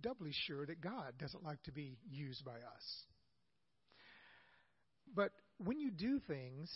doubly 0.00 0.32
sure 0.46 0.66
that 0.66 0.80
God 0.80 1.14
doesn't 1.18 1.44
like 1.44 1.62
to 1.64 1.72
be 1.72 1.96
used 2.10 2.44
by 2.44 2.52
us. 2.52 3.04
But 5.14 5.30
when 5.58 5.78
you 5.78 5.90
do 5.90 6.20
things 6.26 6.70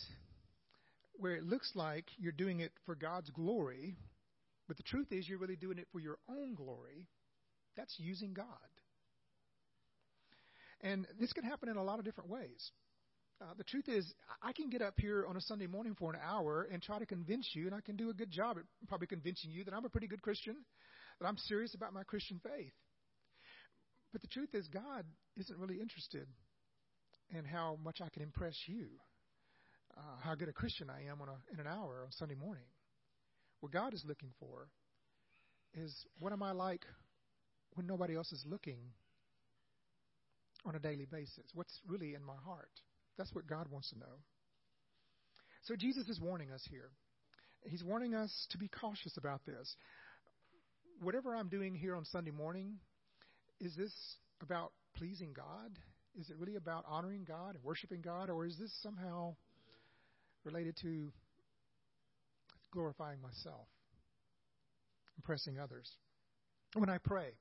where 1.13 1.35
it 1.35 1.43
looks 1.43 1.71
like 1.75 2.05
you're 2.17 2.31
doing 2.31 2.59
it 2.59 2.71
for 2.85 2.95
God's 2.95 3.29
glory, 3.31 3.95
but 4.67 4.77
the 4.77 4.83
truth 4.83 5.07
is 5.11 5.27
you're 5.27 5.39
really 5.39 5.55
doing 5.55 5.77
it 5.77 5.87
for 5.91 5.99
your 5.99 6.17
own 6.29 6.53
glory, 6.55 7.07
that's 7.75 7.95
using 7.97 8.33
God. 8.33 8.45
And 10.81 11.07
this 11.19 11.33
can 11.33 11.43
happen 11.43 11.69
in 11.69 11.77
a 11.77 11.83
lot 11.83 11.99
of 11.99 12.05
different 12.05 12.29
ways. 12.29 12.71
Uh, 13.39 13.53
the 13.57 13.63
truth 13.63 13.87
is, 13.87 14.11
I 14.41 14.51
can 14.51 14.69
get 14.69 14.81
up 14.81 14.95
here 14.97 15.25
on 15.27 15.37
a 15.37 15.41
Sunday 15.41 15.67
morning 15.67 15.95
for 15.97 16.11
an 16.11 16.19
hour 16.23 16.67
and 16.71 16.81
try 16.81 16.97
to 16.97 17.05
convince 17.05 17.47
you, 17.53 17.67
and 17.67 17.75
I 17.75 17.81
can 17.81 17.95
do 17.95 18.09
a 18.09 18.13
good 18.13 18.31
job 18.31 18.57
at 18.57 18.63
probably 18.87 19.07
convincing 19.07 19.51
you 19.51 19.63
that 19.65 19.73
I'm 19.73 19.85
a 19.85 19.89
pretty 19.89 20.07
good 20.07 20.21
Christian, 20.21 20.55
that 21.19 21.27
I'm 21.27 21.37
serious 21.37 21.75
about 21.75 21.93
my 21.93 22.03
Christian 22.03 22.39
faith. 22.43 22.73
But 24.11 24.21
the 24.21 24.27
truth 24.27 24.49
is, 24.53 24.67
God 24.67 25.05
isn't 25.35 25.59
really 25.59 25.79
interested 25.79 26.27
in 27.29 27.45
how 27.45 27.77
much 27.83 28.01
I 28.01 28.09
can 28.09 28.23
impress 28.23 28.55
you, 28.65 28.87
uh, 29.95 30.17
how 30.21 30.33
good 30.33 30.49
a 30.49 30.53
Christian 30.53 30.89
I 30.89 31.11
am 31.11 31.21
on 31.21 31.27
a, 31.29 31.53
in 31.53 31.59
an 31.59 31.67
hour 31.67 32.03
on 32.05 32.11
Sunday 32.11 32.35
morning. 32.35 32.63
What 33.59 33.71
God 33.71 33.93
is 33.93 34.03
looking 34.07 34.31
for 34.39 34.69
is 35.73 35.93
what 36.19 36.33
am 36.33 36.41
I 36.41 36.53
like 36.53 36.85
when 37.73 37.85
nobody 37.85 38.15
else 38.15 38.31
is 38.31 38.43
looking 38.47 38.79
on 40.67 40.75
a 40.75 40.79
daily 40.79 41.07
basis? 41.09 41.45
What's 41.53 41.79
really 41.87 42.13
in 42.13 42.23
my 42.23 42.35
heart? 42.45 42.69
That's 43.17 43.33
what 43.33 43.47
God 43.47 43.67
wants 43.71 43.89
to 43.91 43.99
know. 43.99 44.21
So 45.63 45.75
Jesus 45.75 46.07
is 46.07 46.19
warning 46.19 46.51
us 46.51 46.63
here. 46.69 46.91
He's 47.65 47.83
warning 47.83 48.13
us 48.13 48.47
to 48.51 48.57
be 48.57 48.67
cautious 48.67 49.17
about 49.17 49.45
this. 49.45 49.75
Whatever 51.01 51.35
I'm 51.35 51.49
doing 51.49 51.75
here 51.75 51.95
on 51.95 52.05
Sunday 52.05 52.31
morning, 52.31 52.75
is 53.59 53.75
this 53.75 53.91
about 54.41 54.71
pleasing 54.95 55.33
God? 55.33 55.77
Is 56.19 56.29
it 56.29 56.37
really 56.37 56.55
about 56.55 56.85
honoring 56.87 57.25
God 57.27 57.55
and 57.55 57.63
worshiping 57.63 58.01
God? 58.01 58.29
Or 58.29 58.45
is 58.45 58.57
this 58.57 58.71
somehow 58.81 59.35
related 60.43 60.77
to 60.81 61.11
glorifying 62.71 63.21
myself, 63.21 63.67
impressing 65.17 65.59
others? 65.59 65.89
When 66.73 66.89
I 66.89 66.97
pray, 66.97 67.31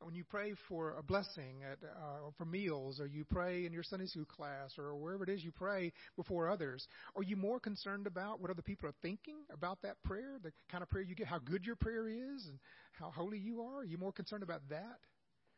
when 0.00 0.14
you 0.14 0.24
pray 0.24 0.52
for 0.68 0.94
a 0.98 1.02
blessing 1.02 1.62
at, 1.70 1.78
uh, 1.82 2.30
for 2.36 2.44
meals, 2.44 3.00
or 3.00 3.06
you 3.06 3.24
pray 3.24 3.64
in 3.64 3.72
your 3.72 3.82
Sunday 3.82 4.06
school 4.06 4.24
class, 4.24 4.72
or 4.78 4.94
wherever 4.94 5.24
it 5.24 5.30
is 5.30 5.42
you 5.42 5.52
pray 5.52 5.92
before 6.16 6.50
others, 6.50 6.86
are 7.16 7.22
you 7.22 7.36
more 7.36 7.58
concerned 7.58 8.06
about 8.06 8.40
what 8.40 8.50
other 8.50 8.62
people 8.62 8.88
are 8.88 8.94
thinking 9.02 9.36
about 9.50 9.80
that 9.82 9.96
prayer, 10.04 10.36
the 10.42 10.52
kind 10.70 10.82
of 10.82 10.90
prayer 10.90 11.04
you 11.04 11.14
get, 11.14 11.26
how 11.26 11.38
good 11.38 11.64
your 11.64 11.76
prayer 11.76 12.08
is, 12.08 12.46
and 12.46 12.58
how 12.92 13.10
holy 13.10 13.38
you 13.38 13.62
are? 13.62 13.80
Are 13.80 13.84
you 13.84 13.98
more 13.98 14.12
concerned 14.12 14.42
about 14.42 14.62
that, 14.68 14.98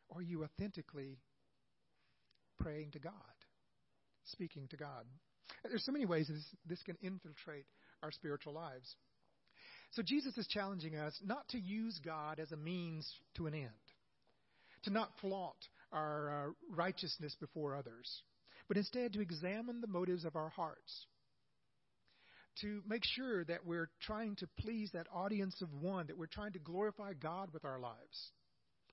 or 0.09 0.19
are 0.19 0.23
you 0.23 0.43
authentically 0.43 1.17
praying 2.59 2.91
to 2.91 2.99
God, 2.99 3.13
speaking 4.25 4.67
to 4.69 4.77
God? 4.77 5.05
There's 5.63 5.85
so 5.85 5.91
many 5.91 6.05
ways 6.05 6.27
this, 6.27 6.45
this 6.65 6.83
can 6.83 6.97
infiltrate 7.01 7.65
our 8.01 8.11
spiritual 8.11 8.53
lives. 8.53 8.95
So 9.91 10.03
Jesus 10.03 10.37
is 10.37 10.47
challenging 10.47 10.95
us 10.95 11.19
not 11.25 11.47
to 11.49 11.59
use 11.59 11.99
God 12.05 12.39
as 12.39 12.51
a 12.51 12.57
means 12.57 13.11
to 13.35 13.47
an 13.47 13.53
end 13.53 13.88
to 14.83 14.89
not 14.89 15.11
flaunt 15.21 15.57
our 15.91 16.47
uh, 16.47 16.51
righteousness 16.75 17.35
before 17.39 17.75
others, 17.75 18.23
but 18.67 18.77
instead 18.77 19.13
to 19.13 19.21
examine 19.21 19.81
the 19.81 19.87
motives 19.87 20.25
of 20.25 20.35
our 20.35 20.49
hearts. 20.49 21.05
To 22.61 22.81
make 22.87 23.03
sure 23.05 23.45
that 23.45 23.65
we're 23.65 23.89
trying 24.01 24.35
to 24.37 24.47
please 24.59 24.91
that 24.93 25.07
audience 25.13 25.61
of 25.61 25.69
one, 25.73 26.07
that 26.07 26.17
we're 26.17 26.25
trying 26.27 26.53
to 26.53 26.59
glorify 26.59 27.13
God 27.13 27.49
with 27.53 27.63
our 27.63 27.79
lives. 27.79 28.31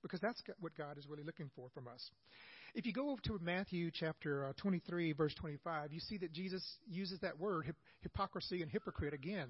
Because 0.02 0.20
that's 0.20 0.40
what 0.60 0.76
God 0.76 0.98
is 0.98 1.06
really 1.08 1.24
looking 1.24 1.50
for 1.56 1.68
from 1.74 1.88
us. 1.88 2.10
If 2.74 2.86
you 2.86 2.92
go 2.92 3.10
over 3.10 3.20
to 3.22 3.38
Matthew 3.42 3.90
chapter 3.92 4.46
uh, 4.46 4.52
23, 4.58 5.12
verse 5.14 5.34
25, 5.34 5.92
you 5.92 6.00
see 6.00 6.18
that 6.18 6.32
Jesus 6.32 6.62
uses 6.86 7.18
that 7.20 7.40
word, 7.40 7.74
hypocrisy 8.02 8.62
and 8.62 8.70
hypocrite, 8.70 9.14
again. 9.14 9.48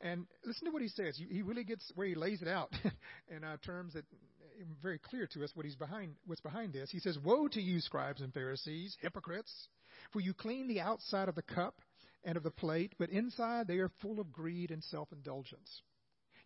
And 0.00 0.26
listen 0.44 0.66
to 0.66 0.70
what 0.70 0.82
he 0.82 0.88
says. 0.88 1.18
He 1.18 1.42
really 1.42 1.64
gets 1.64 1.90
where 1.94 2.06
he 2.06 2.14
lays 2.14 2.42
it 2.42 2.48
out 2.48 2.70
in 3.36 3.42
uh, 3.44 3.56
terms 3.64 3.94
that 3.94 4.04
very 4.82 4.98
clear 4.98 5.26
to 5.32 5.44
us 5.44 5.50
what 5.54 5.66
he's 5.66 5.76
behind, 5.76 6.14
what's 6.26 6.40
behind 6.40 6.72
this. 6.72 6.90
He 6.90 6.98
says, 6.98 7.18
Woe 7.18 7.48
to 7.48 7.60
you, 7.60 7.80
scribes 7.80 8.20
and 8.20 8.32
Pharisees, 8.32 8.96
hypocrites, 9.00 9.52
for 10.12 10.20
you 10.20 10.34
clean 10.34 10.68
the 10.68 10.80
outside 10.80 11.28
of 11.28 11.34
the 11.34 11.42
cup 11.42 11.80
and 12.24 12.36
of 12.36 12.42
the 12.42 12.50
plate, 12.50 12.94
but 12.98 13.10
inside 13.10 13.66
they 13.66 13.78
are 13.78 13.90
full 14.00 14.20
of 14.20 14.32
greed 14.32 14.70
and 14.70 14.82
self 14.84 15.08
indulgence. 15.12 15.82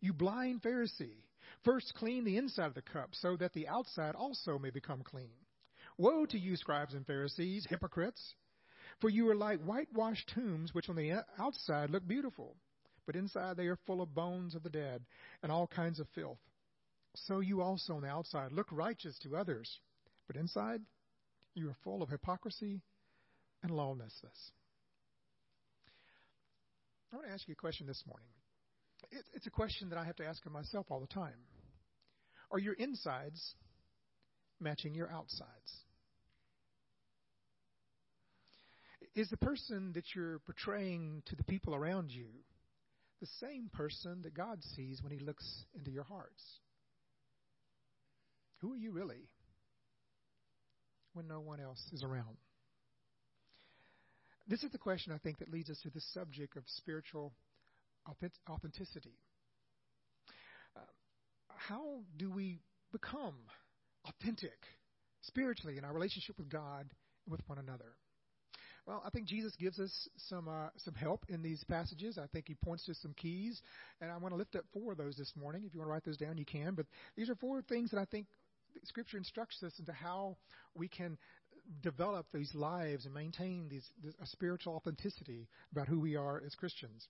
You 0.01 0.13
blind 0.13 0.63
Pharisee, 0.63 1.25
first 1.65 1.95
clean 1.95 2.25
the 2.25 2.37
inside 2.37 2.67
of 2.67 2.75
the 2.75 2.83
cup, 2.83 3.11
so 3.13 3.37
that 3.37 3.53
the 3.53 3.69
outside 3.69 4.15
also 4.15 4.59
may 4.59 4.71
become 4.71 5.03
clean. 5.03 5.31
Woe 5.99 6.27
to 6.27 6.39
you, 6.39 6.57
scribes 6.57 6.95
and 6.95 7.07
Pharisees, 7.07 7.67
hypocrites, 7.69 8.35
for 9.01 9.11
you 9.11 9.29
are 9.29 9.35
like 9.35 9.61
whitewashed 9.63 10.31
tombs, 10.35 10.75
which 10.75 10.89
on 10.89 10.97
the 10.97 11.25
outside 11.39 11.91
look 11.91 12.07
beautiful, 12.07 12.57
but 13.07 13.17
inside 13.17 13.57
they 13.57 13.67
are 13.67 13.79
full 13.87 14.01
of 14.01 14.15
bones 14.15 14.55
of 14.55 14.63
the 14.63 14.71
dead 14.71 15.03
and 15.43 15.51
all 15.53 15.67
kinds 15.67 16.01
of 16.01 16.07
filth 16.15 16.39
so 17.15 17.41
you 17.41 17.63
also 17.63 17.95
on 17.95 18.03
the 18.03 18.09
outside 18.09 18.53
look 18.53 18.69
righteous 18.71 19.19
to 19.23 19.37
others, 19.37 19.81
but 20.27 20.37
inside 20.37 20.81
you 21.55 21.69
are 21.69 21.77
full 21.83 22.03
of 22.03 22.09
hypocrisy 22.09 22.81
and 23.63 23.71
lawlessness. 23.71 24.53
I 27.13 27.17
want 27.17 27.29
to 27.29 27.33
ask 27.33 27.47
you 27.49 27.53
a 27.53 27.57
question 27.57 27.87
this 27.87 28.03
morning. 28.07 28.29
It's 29.35 29.47
a 29.47 29.51
question 29.51 29.89
that 29.89 29.99
I 29.99 30.05
have 30.05 30.17
to 30.17 30.27
ask 30.27 30.45
of 30.47 30.53
myself 30.53 30.87
all 30.91 31.01
the 31.01 31.07
time. 31.07 31.35
Are 32.53 32.59
your 32.59 32.75
insides 32.75 33.55
matching 34.61 34.95
your 34.95 35.11
outsides? 35.11 35.51
Is 39.17 39.29
the 39.29 39.37
person 39.37 39.93
that 39.95 40.05
you're 40.15 40.39
portraying 40.41 41.23
to 41.27 41.37
the 41.37 41.43
people 41.45 41.75
around 41.75 42.13
you 42.13 42.29
the 43.21 43.27
same 43.41 43.69
person 43.73 44.23
that 44.23 44.35
God 44.35 44.63
sees 44.77 45.03
when 45.03 45.13
He 45.13 45.19
looks 45.19 45.65
into 45.75 45.91
your 45.91 46.05
hearts? 46.05 46.61
Who 48.61 48.73
are 48.73 48.77
you 48.77 48.93
really 48.93 49.29
when 51.13 51.27
no 51.27 51.41
one 51.41 51.61
else 51.61 51.83
is 51.93 52.03
around? 52.03 52.37
This 54.47 54.63
is 54.65 54.73
the 54.73 54.79
question 54.79 55.13
I 55.13 55.19
think 55.19 55.39
that 55.39 55.51
leads 55.51 55.71
us 55.71 55.79
to 55.83 55.91
the 55.91 56.01
subject 56.13 56.57
of 56.57 56.65
spiritual 56.67 57.33
authenticity. 58.49 59.17
Uh, 60.77 60.81
how 61.47 62.01
do 62.17 62.31
we 62.31 62.61
become 62.93 63.35
authentic 64.07 64.59
spiritually 65.23 65.79
in 65.79 65.85
our 65.85 65.93
relationship 65.93 66.37
with 66.39 66.49
God 66.49 66.81
and 66.81 67.31
with 67.31 67.41
one 67.47 67.59
another? 67.59 67.95
Well, 68.87 69.03
I 69.07 69.11
think 69.11 69.29
Jesus 69.29 69.55
gives 69.57 69.79
us 69.79 70.09
some 70.29 70.49
uh, 70.49 70.69
some 70.79 70.95
help 70.95 71.25
in 71.29 71.43
these 71.43 71.63
passages. 71.65 72.19
I 72.19 72.27
think 72.33 72.49
he 72.49 72.55
points 72.55 72.87
to 72.87 72.95
some 72.95 73.15
keys, 73.15 73.61
and 74.01 74.11
I 74.11 74.17
want 74.17 74.33
to 74.33 74.39
lift 74.39 74.57
up 74.57 74.65
four 74.73 74.93
of 74.93 74.99
those 74.99 75.17
this 75.17 75.33
morning. 75.37 75.63
If 75.65 75.75
you 75.75 75.81
want 75.81 75.89
to 75.89 75.93
write 75.93 76.05
those 76.05 76.17
down, 76.17 76.39
you 76.39 76.47
can. 76.47 76.75
But 76.75 76.87
these 77.15 77.29
are 77.29 77.35
four 77.37 77.63
things 77.63 77.91
that 77.91 77.99
I 77.99 78.07
think 78.07 78.27
Scripture 78.85 79.17
instructs 79.17 79.63
us 79.63 79.73
into 79.79 79.93
how 79.93 80.37
we 80.75 80.89
can 80.89 81.19
develop 81.83 82.27
these 82.33 82.55
lives 82.55 83.05
and 83.05 83.15
maintain 83.15 83.69
these, 83.69 83.89
this, 84.03 84.15
a 84.23 84.27
spiritual 84.27 84.75
authenticity 84.75 85.49
about 85.73 85.89
who 85.89 86.01
we 86.01 86.17
are 86.17 86.43
as 86.45 86.55
Christians. 86.55 87.07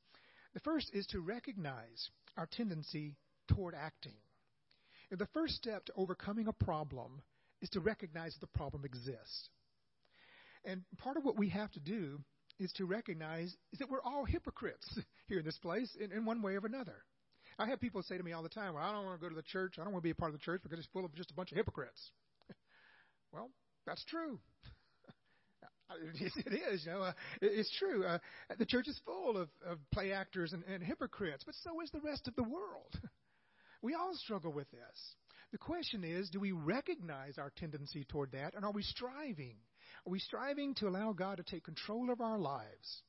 The 0.55 0.61
first 0.61 0.91
is 0.93 1.07
to 1.07 1.21
recognize 1.21 2.11
our 2.37 2.47
tendency 2.47 3.17
toward 3.49 3.75
acting. 3.75 4.17
And 5.11 5.19
the 5.19 5.29
first 5.33 5.55
step 5.55 5.85
to 5.87 5.93
overcoming 5.97 6.49
a 6.49 6.53
problem 6.53 7.23
is 7.61 7.69
to 7.71 7.81
recognize 7.81 8.35
that 8.35 8.41
the 8.41 8.59
problem 8.59 8.85
exists. 8.85 9.49
And 10.65 10.83
part 10.99 11.17
of 11.17 11.25
what 11.25 11.39
we 11.39 11.49
have 11.51 11.71
to 11.73 11.81
do 11.81 12.21
is 12.59 12.73
to 12.73 12.85
recognize 12.85 13.57
is 13.73 13.79
that 13.79 13.89
we're 13.89 14.03
all 14.03 14.25
hypocrites 14.25 14.99
here 15.27 15.39
in 15.39 15.45
this 15.45 15.59
place 15.59 15.97
in, 15.99 16.13
in 16.13 16.25
one 16.25 16.43
way 16.43 16.57
or 16.57 16.67
another. 16.67 17.05
I 17.59 17.67
have 17.67 17.81
people 17.81 18.03
say 18.03 18.17
to 18.17 18.23
me 18.23 18.33
all 18.33 18.43
the 18.43 18.49
time, 18.49 18.75
well, 18.75 18.85
I 18.85 18.93
don't 18.93 19.05
want 19.05 19.21
to 19.21 19.25
go 19.25 19.29
to 19.29 19.35
the 19.35 19.43
church. 19.43 19.75
I 19.79 19.85
don't 19.85 19.93
want 19.93 20.03
to 20.03 20.07
be 20.07 20.11
a 20.11 20.15
part 20.15 20.33
of 20.33 20.39
the 20.39 20.45
church 20.45 20.63
because 20.63 20.79
it's 20.79 20.89
full 20.93 21.05
of 21.05 21.15
just 21.15 21.31
a 21.31 21.35
bunch 21.35 21.51
of 21.53 21.57
hypocrites. 21.57 22.11
well, 23.33 23.51
that's 23.87 24.05
true. 24.05 24.39
it 26.37 26.53
is, 26.53 26.85
you 26.85 26.93
know, 26.93 27.03
uh, 27.03 27.13
it's 27.41 27.71
true. 27.79 28.05
Uh, 28.05 28.19
the 28.59 28.67
church 28.67 28.89
is 28.89 28.99
full 29.05 29.37
of, 29.37 29.49
of 29.67 29.79
play 29.93 30.13
actors 30.13 30.53
and, 30.53 30.63
and 30.73 30.83
hypocrites, 30.83 31.43
but 31.45 31.55
so 31.63 31.81
is 31.81 31.91
the 31.91 32.01
rest 32.01 32.29
of 32.29 32.37
the 32.37 32.43
world. 32.43 32.99
we 33.83 33.95
all 33.95 34.13
struggle 34.15 34.53
with 34.53 34.71
this. 34.71 35.15
The 35.53 35.59
question 35.59 36.05
is, 36.05 36.31
do 36.31 36.39
we 36.39 36.53
recognize 36.53 37.37
our 37.39 37.53
tendency 37.57 38.05
toward 38.05 38.33
that, 38.33 38.55
and 38.55 38.65
are 38.65 38.73
we 38.73 38.83
striving? 38.83 39.57
Are 40.07 40.11
we 40.11 40.21
striving 40.21 40.75
to 40.77 40.89
allow 40.89 41.13
God 41.13 41.39
to 41.39 41.43
take 41.43 41.65
control 41.65 42.11
of 42.11 42.21
our 42.21 42.39
lives 42.39 43.03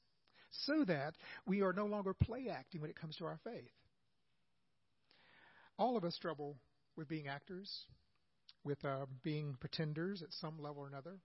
so 0.65 0.83
that 0.85 1.13
we 1.45 1.61
are 1.61 1.73
no 1.73 1.85
longer 1.85 2.13
play 2.13 2.47
acting 2.51 2.81
when 2.81 2.89
it 2.89 2.99
comes 2.99 3.15
to 3.17 3.25
our 3.25 3.39
faith? 3.43 3.69
All 5.77 5.97
of 5.97 6.03
us 6.03 6.15
struggle 6.15 6.57
with 6.95 7.07
being 7.07 7.27
actors, 7.27 7.85
with 8.63 8.83
uh, 8.85 9.05
being 9.23 9.55
pretenders 9.59 10.21
at 10.21 10.33
some 10.33 10.61
level 10.61 10.83
or 10.83 10.87
another. 10.87 11.17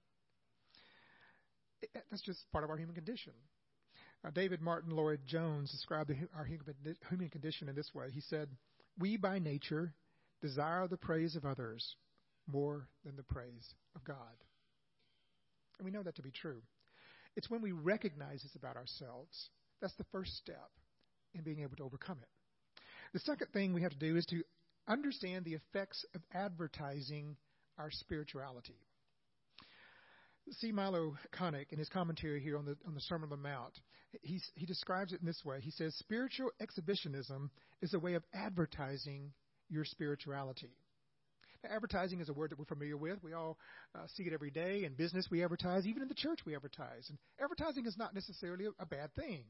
It, 1.82 1.90
that's 2.10 2.22
just 2.22 2.50
part 2.52 2.64
of 2.64 2.70
our 2.70 2.76
human 2.76 2.94
condition. 2.94 3.32
Uh, 4.24 4.30
David 4.30 4.60
Martyn 4.60 4.96
Lloyd 4.96 5.20
Jones 5.26 5.70
described 5.70 6.08
the, 6.10 6.16
our 6.36 6.44
human 6.44 7.28
condition 7.28 7.68
in 7.68 7.74
this 7.74 7.90
way. 7.94 8.06
He 8.12 8.20
said, 8.20 8.48
We 8.98 9.16
by 9.16 9.38
nature 9.38 9.92
desire 10.40 10.86
the 10.88 10.96
praise 10.96 11.36
of 11.36 11.44
others 11.44 11.96
more 12.46 12.88
than 13.04 13.16
the 13.16 13.22
praise 13.22 13.74
of 13.94 14.04
God. 14.04 14.16
And 15.78 15.84
we 15.84 15.90
know 15.90 16.02
that 16.02 16.16
to 16.16 16.22
be 16.22 16.30
true. 16.30 16.62
It's 17.36 17.50
when 17.50 17.60
we 17.60 17.72
recognize 17.72 18.42
this 18.42 18.56
about 18.56 18.76
ourselves 18.76 19.50
that's 19.80 19.94
the 19.96 20.04
first 20.12 20.36
step 20.36 20.70
in 21.34 21.42
being 21.42 21.60
able 21.60 21.76
to 21.76 21.84
overcome 21.84 22.18
it. 22.22 22.28
The 23.16 23.20
second 23.20 23.46
thing 23.54 23.72
we 23.72 23.80
have 23.80 23.92
to 23.92 23.98
do 23.98 24.14
is 24.18 24.26
to 24.26 24.42
understand 24.86 25.46
the 25.46 25.54
effects 25.54 26.04
of 26.14 26.20
advertising 26.34 27.38
our 27.78 27.90
spirituality. 27.90 28.76
See 30.50 30.70
Milo 30.70 31.16
Connick, 31.32 31.72
in 31.72 31.78
his 31.78 31.88
commentary 31.88 32.42
here 32.42 32.58
on 32.58 32.66
the, 32.66 32.76
on 32.86 32.94
the 32.94 33.00
Sermon 33.00 33.32
on 33.32 33.42
the 33.42 33.48
Mount, 33.48 33.72
he, 34.20 34.38
he 34.54 34.66
describes 34.66 35.14
it 35.14 35.20
in 35.20 35.26
this 35.26 35.42
way. 35.46 35.60
He 35.62 35.70
says, 35.70 35.94
Spiritual 35.94 36.50
exhibitionism 36.60 37.50
is 37.80 37.94
a 37.94 37.98
way 37.98 38.12
of 38.16 38.22
advertising 38.34 39.32
your 39.70 39.86
spirituality. 39.86 40.76
Now, 41.64 41.70
advertising 41.74 42.20
is 42.20 42.28
a 42.28 42.34
word 42.34 42.50
that 42.50 42.58
we're 42.58 42.66
familiar 42.66 42.98
with. 42.98 43.24
We 43.24 43.32
all 43.32 43.56
uh, 43.94 44.06
see 44.14 44.24
it 44.24 44.34
every 44.34 44.50
day. 44.50 44.84
In 44.84 44.92
business, 44.92 45.28
we 45.30 45.42
advertise. 45.42 45.86
Even 45.86 46.02
in 46.02 46.08
the 46.08 46.14
church, 46.14 46.40
we 46.44 46.54
advertise. 46.54 47.06
And 47.08 47.16
advertising 47.42 47.86
is 47.86 47.96
not 47.96 48.14
necessarily 48.14 48.66
a, 48.66 48.72
a 48.78 48.84
bad 48.84 49.14
thing. 49.14 49.44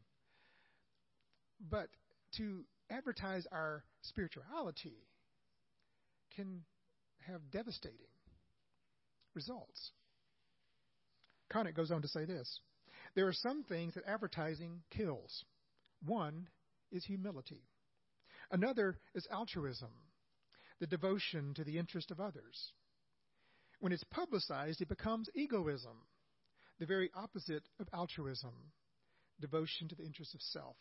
But 1.69 1.89
to 2.37 2.65
advertise 2.91 3.47
our 3.53 3.85
spirituality 4.03 5.07
can 6.35 6.63
have 7.27 7.51
devastating 7.51 8.07
results. 9.35 9.93
Connick 11.53 11.75
goes 11.75 11.91
on 11.91 12.03
to 12.03 12.09
say 12.09 12.25
this 12.25 12.61
There 13.15 13.27
are 13.27 13.33
some 13.33 13.65
things 13.65 13.95
that 13.95 14.05
advertising 14.07 14.83
kills. 14.91 15.45
One 16.05 16.49
is 16.93 17.05
humility, 17.05 17.63
another 18.51 18.99
is 19.15 19.27
altruism, 19.31 19.91
the 20.81 20.87
devotion 20.87 21.55
to 21.55 21.65
the 21.65 21.79
interest 21.79 22.11
of 22.11 22.21
others. 22.21 22.73
When 23.81 23.93
it's 23.93 24.05
publicized, 24.05 24.81
it 24.81 24.89
becomes 24.89 25.29
egoism, 25.35 25.97
the 26.79 26.87
very 26.87 27.11
opposite 27.15 27.65
of 27.79 27.89
altruism, 27.93 28.73
devotion 29.41 29.89
to 29.89 29.95
the 29.95 30.05
interest 30.05 30.35
of 30.35 30.41
self. 30.41 30.77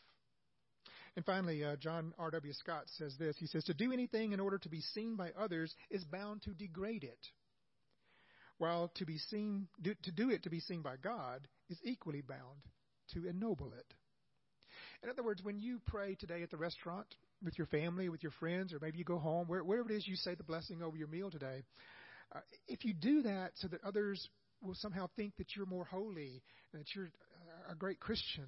And 1.15 1.25
finally, 1.25 1.63
uh, 1.63 1.77
John 1.77 2.13
R.W. 2.19 2.53
Stott 2.53 2.83
says 2.97 3.15
this. 3.17 3.37
He 3.39 3.47
says, 3.47 3.63
To 3.65 3.73
do 3.73 3.93
anything 3.93 4.33
in 4.33 4.39
order 4.39 4.57
to 4.57 4.69
be 4.69 4.81
seen 4.81 5.15
by 5.15 5.31
others 5.39 5.73
is 5.89 6.03
bound 6.03 6.41
to 6.43 6.51
degrade 6.51 7.03
it 7.03 7.27
while 8.57 8.91
to 8.95 9.05
be 9.05 9.17
seen 9.17 9.67
do, 9.81 9.93
to 10.03 10.11
do 10.11 10.29
it 10.29 10.43
to 10.43 10.49
be 10.49 10.59
seen 10.59 10.81
by 10.81 10.95
God 10.97 11.47
is 11.69 11.79
equally 11.83 12.21
bound 12.21 12.61
to 13.13 13.27
ennoble 13.27 13.73
it. 13.73 13.93
In 15.03 15.09
other 15.09 15.23
words, 15.23 15.43
when 15.43 15.59
you 15.59 15.79
pray 15.85 16.15
today 16.15 16.41
at 16.41 16.51
the 16.51 16.57
restaurant 16.57 17.07
with 17.43 17.57
your 17.57 17.67
family, 17.67 18.09
with 18.09 18.23
your 18.23 18.31
friends, 18.39 18.73
or 18.73 18.79
maybe 18.81 18.97
you 18.97 19.03
go 19.03 19.19
home, 19.19 19.47
where, 19.47 19.63
wherever 19.63 19.91
it 19.91 19.95
is 19.95 20.07
you 20.07 20.15
say 20.15 20.35
the 20.35 20.43
blessing 20.43 20.81
over 20.81 20.97
your 20.97 21.07
meal 21.07 21.29
today, 21.29 21.63
uh, 22.33 22.39
if 22.67 22.83
you 22.83 22.93
do 22.93 23.21
that 23.21 23.51
so 23.55 23.67
that 23.67 23.83
others 23.83 24.27
will 24.61 24.75
somehow 24.75 25.07
think 25.15 25.35
that 25.37 25.55
you're 25.55 25.65
more 25.65 25.85
holy 25.85 26.41
that 26.73 26.95
you're 26.95 27.09
a 27.69 27.75
great 27.75 27.99
Christian, 27.99 28.47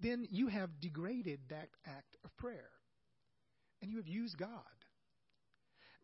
then 0.00 0.26
you 0.30 0.48
have 0.48 0.80
degraded 0.80 1.40
that 1.50 1.68
act 1.86 2.16
of 2.24 2.36
prayer. 2.36 2.70
And 3.80 3.90
you 3.90 3.98
have 3.98 4.08
used 4.08 4.36
God. 4.36 4.62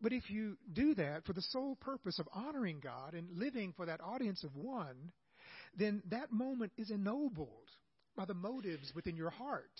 But 0.01 0.13
if 0.13 0.29
you 0.29 0.57
do 0.71 0.95
that 0.95 1.25
for 1.25 1.33
the 1.33 1.41
sole 1.41 1.75
purpose 1.75 2.19
of 2.19 2.27
honoring 2.33 2.79
God 2.81 3.13
and 3.13 3.37
living 3.37 3.73
for 3.75 3.85
that 3.85 4.01
audience 4.01 4.43
of 4.43 4.55
one, 4.55 5.11
then 5.77 6.01
that 6.09 6.31
moment 6.31 6.71
is 6.77 6.91
ennobled 6.91 7.69
by 8.15 8.25
the 8.25 8.33
motives 8.33 8.93
within 8.95 9.15
your 9.15 9.29
heart 9.29 9.71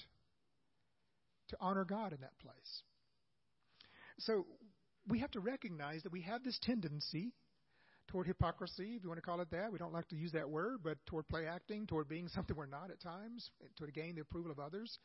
to 1.50 1.58
honor 1.60 1.86
God 1.86 2.12
in 2.12 2.22
that 2.22 2.38
place. 2.40 2.84
So 4.20 4.46
we 5.08 5.20
have 5.20 5.32
to 5.32 5.40
recognize 5.40 6.04
that 6.04 6.12
we 6.12 6.22
have 6.22 6.44
this 6.44 6.60
tendency 6.62 7.34
toward 8.08 8.28
hypocrisy, 8.28 8.96
if 8.96 9.04
you 9.04 9.10
want 9.10 9.18
to 9.18 9.26
call 9.26 9.42
it 9.42 9.50
that. 9.52 9.72
We 9.72 9.78
don't 9.78 9.94
like 9.94 10.08
to 10.10 10.16
use 10.16 10.32
that 10.34 10.50
word, 10.50 10.80
but 10.84 10.98
toward 11.06 11.28
play 11.28 11.48
acting, 11.48 11.88
toward 11.88 12.08
being 12.08 12.28
something 12.34 12.56
we're 12.56 12.66
not 12.66 12.92
at 12.92 13.02
times, 13.02 13.50
to 13.78 13.92
gain 13.92 14.16
the 14.16 14.22
approval 14.22 14.52
of 14.52 14.60
others. 14.60 15.00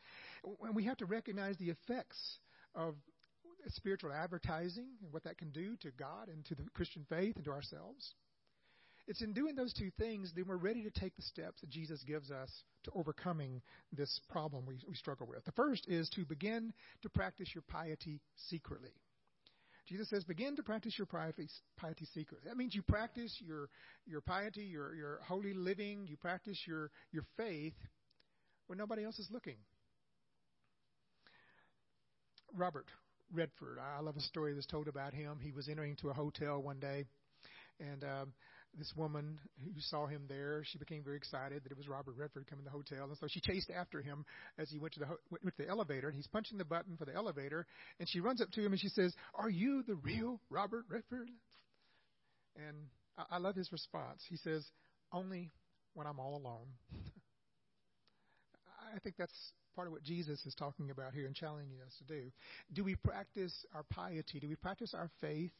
And 0.63 0.75
we 0.75 0.85
have 0.85 0.97
to 0.99 1.07
recognize 1.07 1.57
the 1.57 1.71
effects 1.71 2.39
of 2.75 2.95
spiritual 3.69 4.13
advertising 4.13 4.89
and 5.03 5.13
what 5.13 5.25
that 5.25 5.39
can 5.39 5.51
do 5.51 5.77
to 5.83 5.91
God 5.99 6.29
and 6.29 6.45
to 6.47 6.55
the 6.55 6.65
Christian 6.75 7.05
faith 7.09 7.37
and 7.37 7.45
to 7.45 7.51
ourselves. 7.51 8.15
It's 9.07 9.23
in 9.23 9.33
doing 9.33 9.57
those 9.57 9.73
two 9.73 9.91
things 9.99 10.33
that 10.35 10.47
we're 10.47 10.57
ready 10.57 10.83
to 10.85 10.91
take 10.91 11.17
the 11.17 11.23
steps 11.23 11.61
that 11.63 11.71
Jesus 11.71 12.03
gives 12.05 12.31
us 12.31 12.51
to 12.85 12.93
overcoming 12.95 13.61
this 13.93 14.21
problem 14.29 14.65
we, 14.67 14.79
we 14.89 14.95
struggle 14.95 15.27
with. 15.27 15.45
The 15.45 15.53
first 15.53 15.89
is 15.89 16.09
to 16.11 16.25
begin 16.25 16.73
to 17.03 17.09
practice 17.09 17.49
your 17.55 17.65
piety 17.69 18.21
secretly. 18.49 18.93
Jesus 19.91 20.09
says, 20.09 20.23
begin 20.23 20.55
to 20.55 20.63
practice 20.63 20.97
your 20.97 21.07
piety, 21.07 21.49
piety 21.77 22.07
secretly. 22.15 22.49
That 22.49 22.57
means 22.57 22.77
you 22.77 22.83
practice 22.83 23.37
your, 23.41 23.69
your 24.07 24.21
piety, 24.21 24.63
your, 24.63 24.95
your 24.95 25.19
holy 25.27 25.53
living, 25.53 26.07
you 26.07 26.17
practice 26.17 26.57
your, 26.65 26.93
your 27.11 27.25
faith 27.37 27.75
when 28.69 28.79
nobody 28.79 29.05
else 29.05 29.19
is 29.19 29.29
looking. 29.33 29.57
Robert 32.55 32.87
Redford. 33.33 33.79
I 33.81 34.01
love 34.01 34.17
a 34.17 34.21
story 34.21 34.55
that's 34.55 34.67
told 34.67 34.87
about 34.87 35.13
him. 35.13 35.39
He 35.43 35.51
was 35.51 35.69
entering 35.69 35.97
to 36.03 36.11
a 36.11 36.15
hotel 36.15 36.63
one 36.63 36.79
day, 36.79 37.05
and 37.81 38.05
um, 38.05 38.33
this 38.79 38.93
woman 38.97 39.39
who 39.65 39.81
saw 39.81 40.07
him 40.07 40.23
there, 40.29 40.63
she 40.65 40.79
became 40.79 41.03
very 41.03 41.17
excited 41.17 41.65
that 41.65 41.73
it 41.73 41.79
was 41.79 41.89
Robert 41.89 42.15
Redford 42.17 42.47
coming 42.49 42.65
to 42.65 42.71
the 42.71 42.77
hotel, 42.77 43.09
and 43.09 43.19
so 43.19 43.27
she 43.29 43.41
chased 43.41 43.71
after 43.71 44.01
him 44.01 44.25
as 44.59 44.71
he 44.71 44.79
went 44.79 44.95
to 44.95 45.01
the 45.01 45.07
ho- 45.07 45.19
went 45.31 45.57
to 45.57 45.65
the 45.65 45.69
elevator. 45.69 46.09
And 46.09 46.17
he's 46.17 46.29
punching 46.29 46.59
the 46.59 46.65
button 46.65 46.97
for 46.97 47.05
the 47.05 47.15
elevator, 47.15 47.67
and 47.99 48.09
she 48.09 48.21
runs 48.21 48.41
up 48.41 48.51
to 48.53 48.65
him 48.65 48.73
and 48.73 48.81
she 48.81 48.89
says, 48.89 49.15
"Are 49.35 49.51
you 49.51 49.83
the 49.83 49.97
real 49.97 50.41
Robert 50.51 50.85
Redford?" 50.89 51.31
And 52.57 52.89
I, 53.19 53.37
I 53.37 53.39
love 53.39 53.57
his 53.57 53.73
response. 53.73 54.25
He 54.29 54.37
says, 54.37 54.65
"Only 55.13 55.51
when 55.95 56.07
I'm 56.07 56.21
all 56.21 56.37
alone." 56.37 56.69
I 58.95 58.99
think 59.01 59.17
that's 59.17 59.53
part 59.75 59.87
of 59.87 59.93
what 59.93 60.03
Jesus 60.03 60.45
is 60.47 60.55
talking 60.55 60.91
about 60.91 61.15
here 61.15 61.27
and 61.27 61.35
challenging 61.35 61.79
us 61.87 61.95
to 61.99 62.05
do. 62.05 62.31
Do 62.73 62.85
we 62.85 62.97
practice 62.97 63.65
our 63.75 63.85
piety? 63.85 64.41
Do 64.41 64.49
we 64.49 64.57
practice 64.57 64.95
our 64.95 65.11
faith 65.21 65.53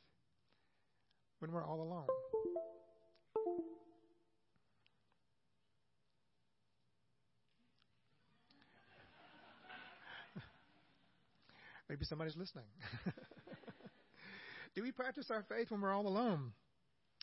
when 1.39 1.53
we're 1.53 1.65
all 1.65 1.81
alone? 1.81 2.07
Maybe 11.91 12.05
somebody's 12.05 12.37
listening. 12.37 12.67
Do 14.77 14.83
we 14.85 14.93
practice 14.93 15.27
our 15.29 15.43
faith 15.49 15.73
when 15.73 15.81
we're 15.81 15.93
all 15.93 16.07
alone, 16.07 16.53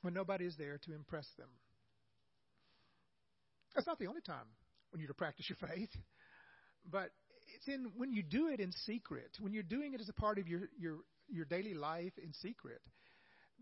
when 0.02 0.14
nobody 0.14 0.44
is 0.44 0.58
there 0.58 0.78
to 0.84 0.94
impress 0.94 1.26
them? 1.38 1.48
That's 3.74 3.88
not 3.88 3.98
the 3.98 4.08
only 4.08 4.20
time 4.20 4.46
when 4.92 5.00
you're 5.00 5.08
to 5.08 5.14
practice 5.14 5.48
your 5.48 5.70
faith. 5.70 5.90
But 6.92 7.12
it's 7.56 7.66
in 7.70 7.92
when 7.96 8.12
you 8.12 8.24
do 8.24 8.50
it 8.50 8.60
in 8.60 8.74
secret, 8.86 9.38
when 9.40 9.54
you're 9.54 9.64
doing 9.64 9.94
it 9.94 10.02
as 10.02 10.10
a 10.10 10.14
part 10.14 10.38
of 10.38 10.50
your, 10.50 10.64
your, 10.78 10.98
your 11.30 11.46
daily 11.46 11.74
life 11.74 12.12
in 12.22 12.34
secret, 12.34 12.82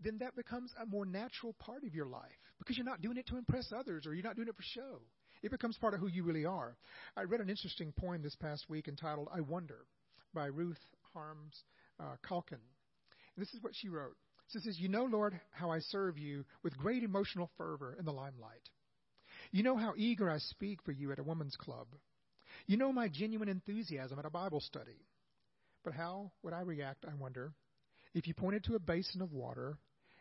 then 0.02 0.18
that 0.18 0.34
becomes 0.34 0.72
a 0.82 0.86
more 0.86 1.06
natural 1.06 1.54
part 1.60 1.84
of 1.84 1.94
your 1.94 2.06
life 2.06 2.22
because 2.58 2.76
you're 2.76 2.84
not 2.84 3.00
doing 3.00 3.16
it 3.16 3.28
to 3.28 3.36
impress 3.36 3.70
others 3.72 4.06
or 4.08 4.14
you're 4.14 4.24
not 4.24 4.34
doing 4.34 4.48
it 4.48 4.56
for 4.56 4.62
show. 4.64 5.02
It 5.44 5.52
becomes 5.52 5.78
part 5.78 5.94
of 5.94 6.00
who 6.00 6.08
you 6.08 6.24
really 6.24 6.46
are. 6.46 6.76
I 7.16 7.22
read 7.22 7.40
an 7.40 7.48
interesting 7.48 7.92
poem 7.96 8.22
this 8.22 8.34
past 8.34 8.64
week 8.68 8.88
entitled 8.88 9.28
I 9.32 9.40
Wonder 9.40 9.86
by 10.34 10.46
Ruth 10.46 10.76
Harms 11.16 11.64
uh. 11.98 12.16
And 12.50 12.60
this 13.38 13.54
is 13.54 13.62
what 13.62 13.72
she 13.74 13.88
wrote. 13.88 14.16
She 14.52 14.58
says, 14.60 14.78
You 14.78 14.88
know, 14.88 15.04
Lord, 15.04 15.38
how 15.50 15.70
I 15.70 15.78
serve 15.78 16.18
you 16.18 16.44
with 16.62 16.76
great 16.76 17.02
emotional 17.02 17.50
fervor 17.56 17.96
in 17.98 18.04
the 18.04 18.12
limelight. 18.12 18.68
You 19.50 19.62
know 19.62 19.76
how 19.76 19.94
eager 19.96 20.30
I 20.30 20.38
speak 20.38 20.82
for 20.84 20.92
you 20.92 21.12
at 21.12 21.18
a 21.18 21.24
woman's 21.24 21.56
club. 21.56 21.86
You 22.66 22.76
know 22.76 22.92
my 22.92 23.08
genuine 23.08 23.48
enthusiasm 23.48 24.18
at 24.18 24.26
a 24.26 24.30
Bible 24.30 24.60
study. 24.60 25.06
But 25.84 25.94
how 25.94 26.32
would 26.42 26.52
I 26.52 26.60
react, 26.60 27.06
I 27.08 27.14
wonder, 27.14 27.52
if 28.14 28.26
you 28.26 28.34
pointed 28.34 28.64
to 28.64 28.74
a 28.74 28.80
basin 28.80 29.22
of 29.22 29.32
water 29.32 29.78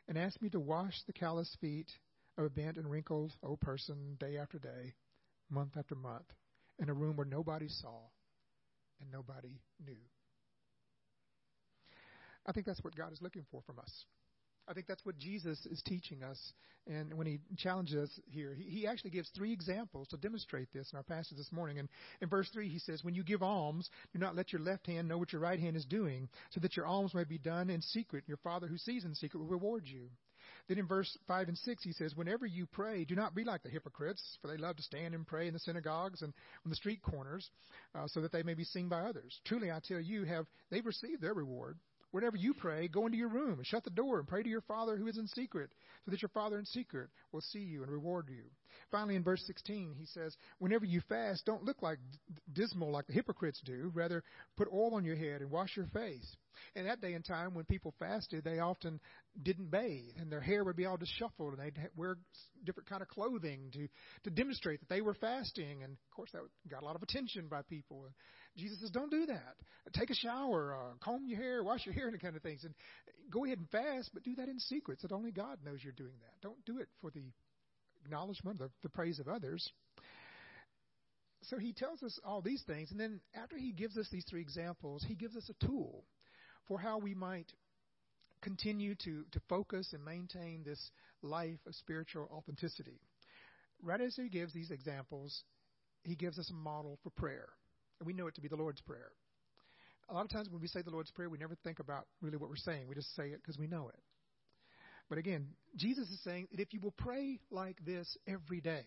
and 0.07 0.17
asked 0.17 0.41
me 0.41 0.49
to 0.49 0.59
wash 0.59 0.95
the 1.07 1.13
calloused 1.13 1.57
feet 1.59 1.91
of 2.37 2.45
a 2.45 2.49
bent 2.49 2.77
and 2.77 2.89
wrinkled 2.89 3.33
old 3.43 3.59
person 3.59 4.15
day 4.19 4.37
after 4.37 4.59
day, 4.59 4.93
month 5.49 5.75
after 5.77 5.95
month, 5.95 6.25
in 6.79 6.89
a 6.89 6.93
room 6.93 7.17
where 7.17 7.25
nobody 7.25 7.67
saw 7.67 7.99
and 9.01 9.11
nobody 9.11 9.59
knew? 9.85 9.97
I 12.45 12.51
think 12.51 12.65
that's 12.65 12.83
what 12.83 12.95
God 12.95 13.11
is 13.11 13.21
looking 13.21 13.45
for 13.51 13.61
from 13.65 13.79
us. 13.79 14.05
I 14.67 14.73
think 14.73 14.87
that's 14.87 15.05
what 15.05 15.17
Jesus 15.17 15.63
is 15.67 15.81
teaching 15.85 16.23
us. 16.23 16.39
And 16.87 17.13
when 17.15 17.27
he 17.27 17.39
challenges 17.57 17.95
us 17.95 18.19
here, 18.27 18.53
he, 18.53 18.63
he 18.63 18.87
actually 18.87 19.11
gives 19.11 19.29
three 19.29 19.51
examples 19.51 20.07
to 20.09 20.17
demonstrate 20.17 20.71
this 20.71 20.89
in 20.91 20.97
our 20.97 21.03
passage 21.03 21.37
this 21.37 21.51
morning. 21.51 21.79
And 21.79 21.89
in 22.21 22.29
verse 22.29 22.49
3, 22.53 22.67
he 22.67 22.79
says, 22.79 23.03
When 23.03 23.15
you 23.15 23.23
give 23.23 23.43
alms, 23.43 23.89
do 24.13 24.19
not 24.19 24.35
let 24.35 24.51
your 24.53 24.61
left 24.61 24.87
hand 24.87 25.07
know 25.07 25.17
what 25.17 25.31
your 25.31 25.41
right 25.41 25.59
hand 25.59 25.75
is 25.75 25.85
doing, 25.85 26.29
so 26.51 26.59
that 26.61 26.75
your 26.75 26.85
alms 26.85 27.13
may 27.13 27.23
be 27.23 27.37
done 27.37 27.69
in 27.69 27.81
secret. 27.81 28.23
Your 28.27 28.37
Father 28.37 28.67
who 28.67 28.77
sees 28.77 29.03
in 29.03 29.15
secret 29.15 29.39
will 29.39 29.47
reward 29.47 29.83
you. 29.85 30.09
Then 30.67 30.77
in 30.77 30.87
verse 30.87 31.15
5 31.27 31.47
and 31.47 31.57
6, 31.57 31.83
he 31.83 31.91
says, 31.91 32.15
Whenever 32.15 32.45
you 32.45 32.65
pray, 32.65 33.05
do 33.05 33.15
not 33.15 33.35
be 33.35 33.43
like 33.43 33.63
the 33.63 33.69
hypocrites, 33.69 34.37
for 34.41 34.47
they 34.47 34.57
love 34.57 34.75
to 34.77 34.83
stand 34.83 35.13
and 35.13 35.25
pray 35.25 35.47
in 35.47 35.53
the 35.53 35.59
synagogues 35.59 36.21
and 36.21 36.33
on 36.65 36.69
the 36.69 36.75
street 36.75 37.01
corners, 37.01 37.49
uh, 37.93 38.07
so 38.07 38.21
that 38.21 38.31
they 38.31 38.43
may 38.43 38.53
be 38.53 38.63
seen 38.63 38.89
by 38.89 39.01
others. 39.01 39.39
Truly, 39.45 39.71
I 39.71 39.79
tell 39.87 39.99
you, 39.99 40.23
have 40.23 40.45
they've 40.71 40.85
received 40.85 41.21
their 41.21 41.33
reward. 41.33 41.77
Whenever 42.15 42.37
you 42.37 42.53
pray, 42.53 42.87
go 42.87 43.05
into 43.05 43.17
your 43.17 43.27
room 43.27 43.57
and 43.57 43.67
shut 43.67 43.83
the 43.83 43.89
door 43.89 44.19
and 44.19 44.27
pray 44.29 44.41
to 44.41 44.47
your 44.47 44.61
Father 44.61 44.95
who 44.95 45.05
is 45.07 45.17
in 45.17 45.27
secret, 45.27 45.69
so 46.05 46.11
that 46.11 46.21
your 46.21 46.29
Father 46.29 46.57
in 46.57 46.63
secret 46.63 47.09
will 47.33 47.41
see 47.41 47.59
you 47.59 47.83
and 47.83 47.91
reward 47.91 48.29
you. 48.29 48.43
Finally, 48.89 49.17
in 49.17 49.23
verse 49.23 49.43
16, 49.45 49.93
he 49.99 50.05
says, 50.05 50.33
Whenever 50.59 50.85
you 50.85 51.01
fast, 51.09 51.45
don't 51.45 51.65
look 51.65 51.81
like 51.81 51.97
dismal 52.53 52.89
like 52.89 53.05
the 53.07 53.13
hypocrites 53.13 53.59
do. 53.65 53.91
Rather, 53.93 54.23
put 54.55 54.69
oil 54.71 54.95
on 54.95 55.03
your 55.03 55.17
head 55.17 55.41
and 55.41 55.51
wash 55.51 55.75
your 55.75 55.87
face. 55.87 56.37
In 56.73 56.85
that 56.85 57.01
day 57.01 57.15
and 57.15 57.25
time, 57.25 57.53
when 57.53 57.65
people 57.65 57.93
fasted, 57.99 58.45
they 58.45 58.59
often 58.59 59.01
didn't 59.43 59.69
bathe, 59.69 60.15
and 60.17 60.31
their 60.31 60.39
hair 60.39 60.63
would 60.63 60.77
be 60.77 60.85
all 60.85 60.95
disheveled, 60.95 61.53
and 61.53 61.59
they'd 61.59 61.89
wear 61.97 62.15
different 62.63 62.87
kind 62.87 63.01
of 63.01 63.09
clothing 63.09 63.71
to 63.73 63.89
to 64.23 64.29
demonstrate 64.29 64.79
that 64.79 64.87
they 64.87 65.01
were 65.01 65.15
fasting. 65.15 65.83
And 65.83 65.91
of 65.91 66.15
course, 66.15 66.29
that 66.31 66.43
got 66.69 66.81
a 66.81 66.85
lot 66.85 66.95
of 66.95 67.03
attention 67.03 67.47
by 67.49 67.61
people. 67.63 68.05
Jesus 68.57 68.79
says, 68.79 68.91
don't 68.91 69.11
do 69.11 69.25
that. 69.25 69.55
Take 69.93 70.09
a 70.09 70.15
shower, 70.15 70.75
uh, 70.75 70.93
comb 71.03 71.25
your 71.27 71.39
hair, 71.39 71.63
wash 71.63 71.85
your 71.85 71.93
hair, 71.93 72.07
and 72.07 72.19
kind 72.19 72.35
of 72.35 72.41
things. 72.41 72.63
And 72.63 72.73
go 73.29 73.45
ahead 73.45 73.59
and 73.59 73.69
fast, 73.69 74.09
but 74.13 74.23
do 74.23 74.35
that 74.35 74.49
in 74.49 74.59
secret 74.59 74.99
so 75.01 75.07
that 75.07 75.13
only 75.13 75.31
God 75.31 75.59
knows 75.63 75.79
you're 75.83 75.93
doing 75.93 76.15
that. 76.21 76.41
Don't 76.41 76.63
do 76.65 76.79
it 76.79 76.87
for 77.01 77.11
the 77.11 77.31
acknowledgement, 78.03 78.59
the, 78.59 78.69
the 78.81 78.89
praise 78.89 79.19
of 79.19 79.27
others. 79.27 79.71
So 81.43 81.59
he 81.59 81.73
tells 81.73 82.01
us 82.01 82.19
all 82.25 82.41
these 82.41 82.63
things, 82.65 82.91
and 82.91 82.99
then 82.99 83.19
after 83.35 83.57
he 83.57 83.71
gives 83.71 83.97
us 83.97 84.07
these 84.11 84.25
three 84.27 84.41
examples, 84.41 85.05
he 85.07 85.15
gives 85.15 85.35
us 85.35 85.49
a 85.49 85.65
tool 85.65 86.03
for 86.67 86.79
how 86.79 86.97
we 86.97 87.13
might 87.13 87.51
continue 88.41 88.95
to, 89.03 89.23
to 89.31 89.39
focus 89.47 89.93
and 89.93 90.03
maintain 90.03 90.63
this 90.63 90.91
life 91.21 91.59
of 91.67 91.75
spiritual 91.75 92.27
authenticity. 92.31 92.99
Right 93.81 94.01
as 94.01 94.15
he 94.15 94.29
gives 94.29 94.53
these 94.53 94.71
examples, 94.71 95.43
he 96.03 96.15
gives 96.15 96.39
us 96.39 96.49
a 96.49 96.53
model 96.53 96.97
for 97.03 97.11
prayer. 97.11 97.49
And 97.99 98.07
we 98.07 98.13
know 98.13 98.27
it 98.27 98.35
to 98.35 98.41
be 98.41 98.47
the 98.47 98.55
Lord's 98.55 98.81
Prayer. 98.81 99.11
A 100.09 100.13
lot 100.13 100.25
of 100.25 100.31
times 100.31 100.49
when 100.49 100.61
we 100.61 100.67
say 100.67 100.81
the 100.81 100.91
Lord's 100.91 101.11
Prayer, 101.11 101.29
we 101.29 101.37
never 101.37 101.55
think 101.63 101.79
about 101.79 102.05
really 102.21 102.37
what 102.37 102.49
we're 102.49 102.55
saying. 102.57 102.87
We 102.87 102.95
just 102.95 103.15
say 103.15 103.27
it 103.29 103.41
because 103.41 103.57
we 103.57 103.67
know 103.67 103.89
it. 103.89 103.99
But 105.09 105.17
again, 105.17 105.47
Jesus 105.75 106.09
is 106.09 106.19
saying 106.23 106.47
that 106.51 106.59
if 106.59 106.73
you 106.73 106.79
will 106.79 106.93
pray 106.97 107.39
like 107.51 107.77
this 107.85 108.17
every 108.27 108.59
day, 108.59 108.85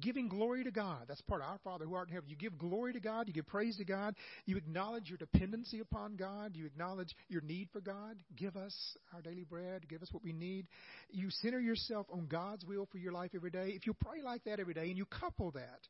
giving 0.00 0.28
glory 0.28 0.64
to 0.64 0.70
God, 0.70 1.04
that's 1.08 1.20
part 1.22 1.40
of 1.40 1.48
our 1.48 1.58
Father 1.64 1.86
who 1.86 1.94
art 1.94 2.08
in 2.08 2.14
heaven. 2.14 2.28
You 2.28 2.36
give 2.36 2.58
glory 2.58 2.92
to 2.92 3.00
God, 3.00 3.26
you 3.26 3.32
give 3.32 3.46
praise 3.46 3.76
to 3.78 3.84
God, 3.84 4.14
you 4.44 4.56
acknowledge 4.56 5.08
your 5.08 5.18
dependency 5.18 5.80
upon 5.80 6.16
God, 6.16 6.54
you 6.54 6.66
acknowledge 6.66 7.14
your 7.28 7.40
need 7.40 7.68
for 7.72 7.80
God. 7.80 8.16
Give 8.36 8.56
us 8.56 8.74
our 9.14 9.22
daily 9.22 9.44
bread, 9.44 9.88
give 9.88 10.02
us 10.02 10.12
what 10.12 10.22
we 10.22 10.32
need. 10.32 10.66
You 11.10 11.30
center 11.30 11.60
yourself 11.60 12.06
on 12.12 12.26
God's 12.26 12.64
will 12.64 12.86
for 12.90 12.98
your 12.98 13.12
life 13.12 13.30
every 13.34 13.50
day. 13.50 13.72
If 13.74 13.86
you 13.86 13.94
pray 13.94 14.22
like 14.22 14.44
that 14.44 14.60
every 14.60 14.74
day 14.74 14.88
and 14.88 14.96
you 14.96 15.06
couple 15.06 15.50
that 15.52 15.80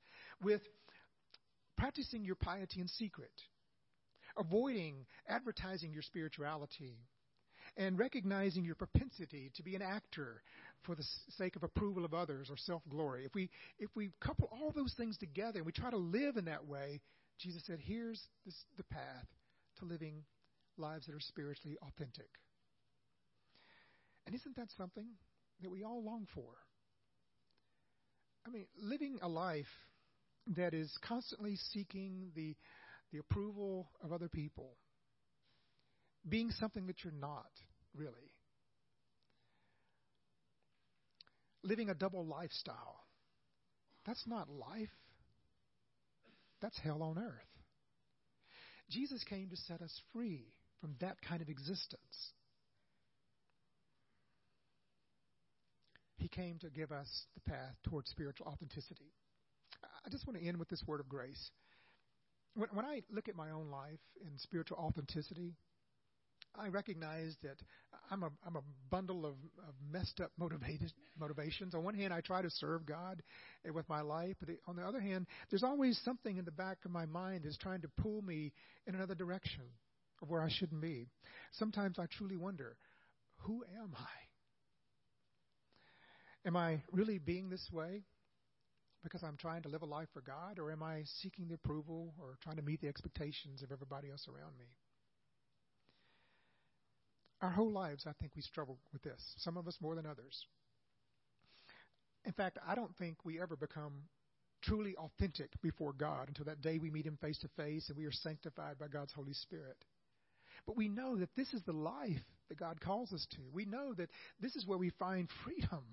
with 0.42 0.62
practicing 1.78 2.24
your 2.24 2.34
piety 2.34 2.80
in 2.80 2.88
secret, 2.88 3.32
avoiding 4.36 5.06
advertising 5.28 5.92
your 5.92 6.02
spirituality, 6.02 6.98
and 7.76 7.98
recognizing 7.98 8.64
your 8.64 8.74
propensity 8.74 9.50
to 9.54 9.62
be 9.62 9.76
an 9.76 9.82
actor 9.82 10.42
for 10.82 10.94
the 10.94 11.04
sake 11.36 11.54
of 11.56 11.62
approval 11.62 12.04
of 12.04 12.12
others 12.12 12.48
or 12.50 12.56
self 12.56 12.82
glory. 12.88 13.24
If 13.24 13.34
we 13.34 13.48
if 13.78 13.90
we 13.94 14.10
couple 14.20 14.48
all 14.52 14.72
those 14.72 14.94
things 14.94 15.16
together 15.16 15.58
and 15.58 15.66
we 15.66 15.72
try 15.72 15.90
to 15.90 15.96
live 15.96 16.36
in 16.36 16.46
that 16.46 16.66
way, 16.66 17.00
Jesus 17.38 17.62
said, 17.66 17.78
"Here's 17.80 18.20
this, 18.44 18.54
the 18.76 18.84
path 18.84 19.26
to 19.78 19.84
living 19.84 20.24
lives 20.76 21.06
that 21.06 21.14
are 21.14 21.20
spiritually 21.20 21.76
authentic." 21.82 22.28
And 24.26 24.34
isn't 24.34 24.56
that 24.56 24.68
something 24.76 25.06
that 25.62 25.70
we 25.70 25.84
all 25.84 26.04
long 26.04 26.26
for? 26.34 26.50
I 28.46 28.50
mean, 28.50 28.66
living 28.76 29.18
a 29.22 29.28
life 29.28 29.66
that 30.56 30.74
is 30.74 30.90
constantly 31.06 31.56
seeking 31.72 32.30
the, 32.34 32.56
the 33.12 33.18
approval 33.18 33.90
of 34.02 34.12
other 34.12 34.28
people, 34.28 34.76
being 36.28 36.50
something 36.52 36.86
that 36.86 37.04
you're 37.04 37.12
not, 37.12 37.50
really. 37.94 38.32
Living 41.62 41.90
a 41.90 41.94
double 41.94 42.26
lifestyle. 42.26 43.00
That's 44.06 44.24
not 44.26 44.48
life. 44.48 44.88
That's 46.62 46.78
hell 46.78 47.02
on 47.02 47.18
earth. 47.18 47.32
Jesus 48.90 49.22
came 49.24 49.50
to 49.50 49.56
set 49.56 49.82
us 49.82 50.00
free 50.12 50.46
from 50.80 50.94
that 51.00 51.16
kind 51.28 51.42
of 51.42 51.48
existence. 51.48 52.32
He 56.16 56.28
came 56.28 56.58
to 56.60 56.70
give 56.70 56.90
us 56.90 57.08
the 57.34 57.50
path 57.50 57.74
towards 57.84 58.10
spiritual 58.10 58.46
authenticity. 58.46 59.12
I 59.82 60.10
just 60.10 60.26
want 60.26 60.38
to 60.38 60.46
end 60.46 60.58
with 60.58 60.68
this 60.68 60.82
word 60.86 61.00
of 61.00 61.08
grace. 61.08 61.50
When, 62.54 62.68
when 62.72 62.84
I 62.84 63.02
look 63.10 63.28
at 63.28 63.36
my 63.36 63.50
own 63.50 63.70
life 63.70 64.00
in 64.20 64.30
spiritual 64.38 64.78
authenticity, 64.78 65.54
I 66.56 66.68
recognize 66.68 67.36
that 67.42 67.56
I'm 68.10 68.22
a 68.22 68.30
I'm 68.46 68.56
a 68.56 68.62
bundle 68.90 69.26
of, 69.26 69.34
of 69.66 69.74
messed 69.90 70.20
up 70.20 70.32
motivated 70.38 70.92
motivations. 71.18 71.74
On 71.74 71.84
one 71.84 71.94
hand, 71.94 72.12
I 72.12 72.20
try 72.20 72.42
to 72.42 72.50
serve 72.50 72.86
God 72.86 73.22
with 73.72 73.88
my 73.88 74.00
life, 74.00 74.36
but 74.40 74.48
on 74.66 74.76
the 74.76 74.82
other 74.82 75.00
hand, 75.00 75.26
there's 75.50 75.62
always 75.62 76.00
something 76.04 76.36
in 76.36 76.44
the 76.44 76.50
back 76.50 76.78
of 76.84 76.90
my 76.90 77.06
mind 77.06 77.42
that's 77.44 77.58
trying 77.58 77.82
to 77.82 77.88
pull 78.00 78.22
me 78.22 78.52
in 78.86 78.94
another 78.94 79.14
direction 79.14 79.62
of 80.22 80.30
where 80.30 80.42
I 80.42 80.48
shouldn't 80.50 80.80
be. 80.80 81.06
Sometimes 81.52 81.98
I 81.98 82.06
truly 82.06 82.36
wonder, 82.36 82.76
who 83.36 83.64
am 83.80 83.94
I? 83.96 84.08
Am 86.48 86.56
I 86.56 86.82
really 86.92 87.18
being 87.18 87.50
this 87.50 87.68
way? 87.72 88.02
Because 89.02 89.22
I'm 89.22 89.36
trying 89.36 89.62
to 89.62 89.68
live 89.68 89.82
a 89.82 89.86
life 89.86 90.08
for 90.12 90.20
God, 90.20 90.58
or 90.58 90.72
am 90.72 90.82
I 90.82 91.02
seeking 91.20 91.48
the 91.48 91.54
approval 91.54 92.14
or 92.20 92.36
trying 92.42 92.56
to 92.56 92.62
meet 92.62 92.80
the 92.80 92.88
expectations 92.88 93.62
of 93.62 93.72
everybody 93.72 94.10
else 94.10 94.26
around 94.28 94.58
me? 94.58 94.66
Our 97.40 97.50
whole 97.50 97.70
lives, 97.70 98.04
I 98.06 98.12
think 98.20 98.32
we 98.34 98.42
struggle 98.42 98.78
with 98.92 99.02
this, 99.02 99.20
some 99.38 99.56
of 99.56 99.68
us 99.68 99.76
more 99.80 99.94
than 99.94 100.06
others. 100.06 100.44
In 102.24 102.32
fact, 102.32 102.58
I 102.66 102.74
don't 102.74 102.94
think 102.96 103.24
we 103.24 103.40
ever 103.40 103.56
become 103.56 103.92
truly 104.62 104.96
authentic 104.96 105.50
before 105.62 105.92
God 105.92 106.28
until 106.28 106.46
that 106.46 106.60
day 106.60 106.78
we 106.78 106.90
meet 106.90 107.06
Him 107.06 107.16
face 107.20 107.38
to 107.38 107.48
face 107.56 107.88
and 107.88 107.96
we 107.96 108.06
are 108.06 108.12
sanctified 108.12 108.78
by 108.78 108.88
God's 108.88 109.12
Holy 109.12 109.32
Spirit. 109.32 109.76
But 110.66 110.76
we 110.76 110.88
know 110.88 111.16
that 111.16 111.34
this 111.36 111.54
is 111.54 111.62
the 111.62 111.72
life 111.72 112.16
that 112.48 112.58
God 112.58 112.80
calls 112.80 113.12
us 113.12 113.26
to. 113.32 113.38
We 113.52 113.64
know 113.64 113.94
that 113.94 114.10
this 114.40 114.56
is 114.56 114.66
where 114.66 114.78
we 114.78 114.90
find 114.90 115.28
freedom 115.44 115.84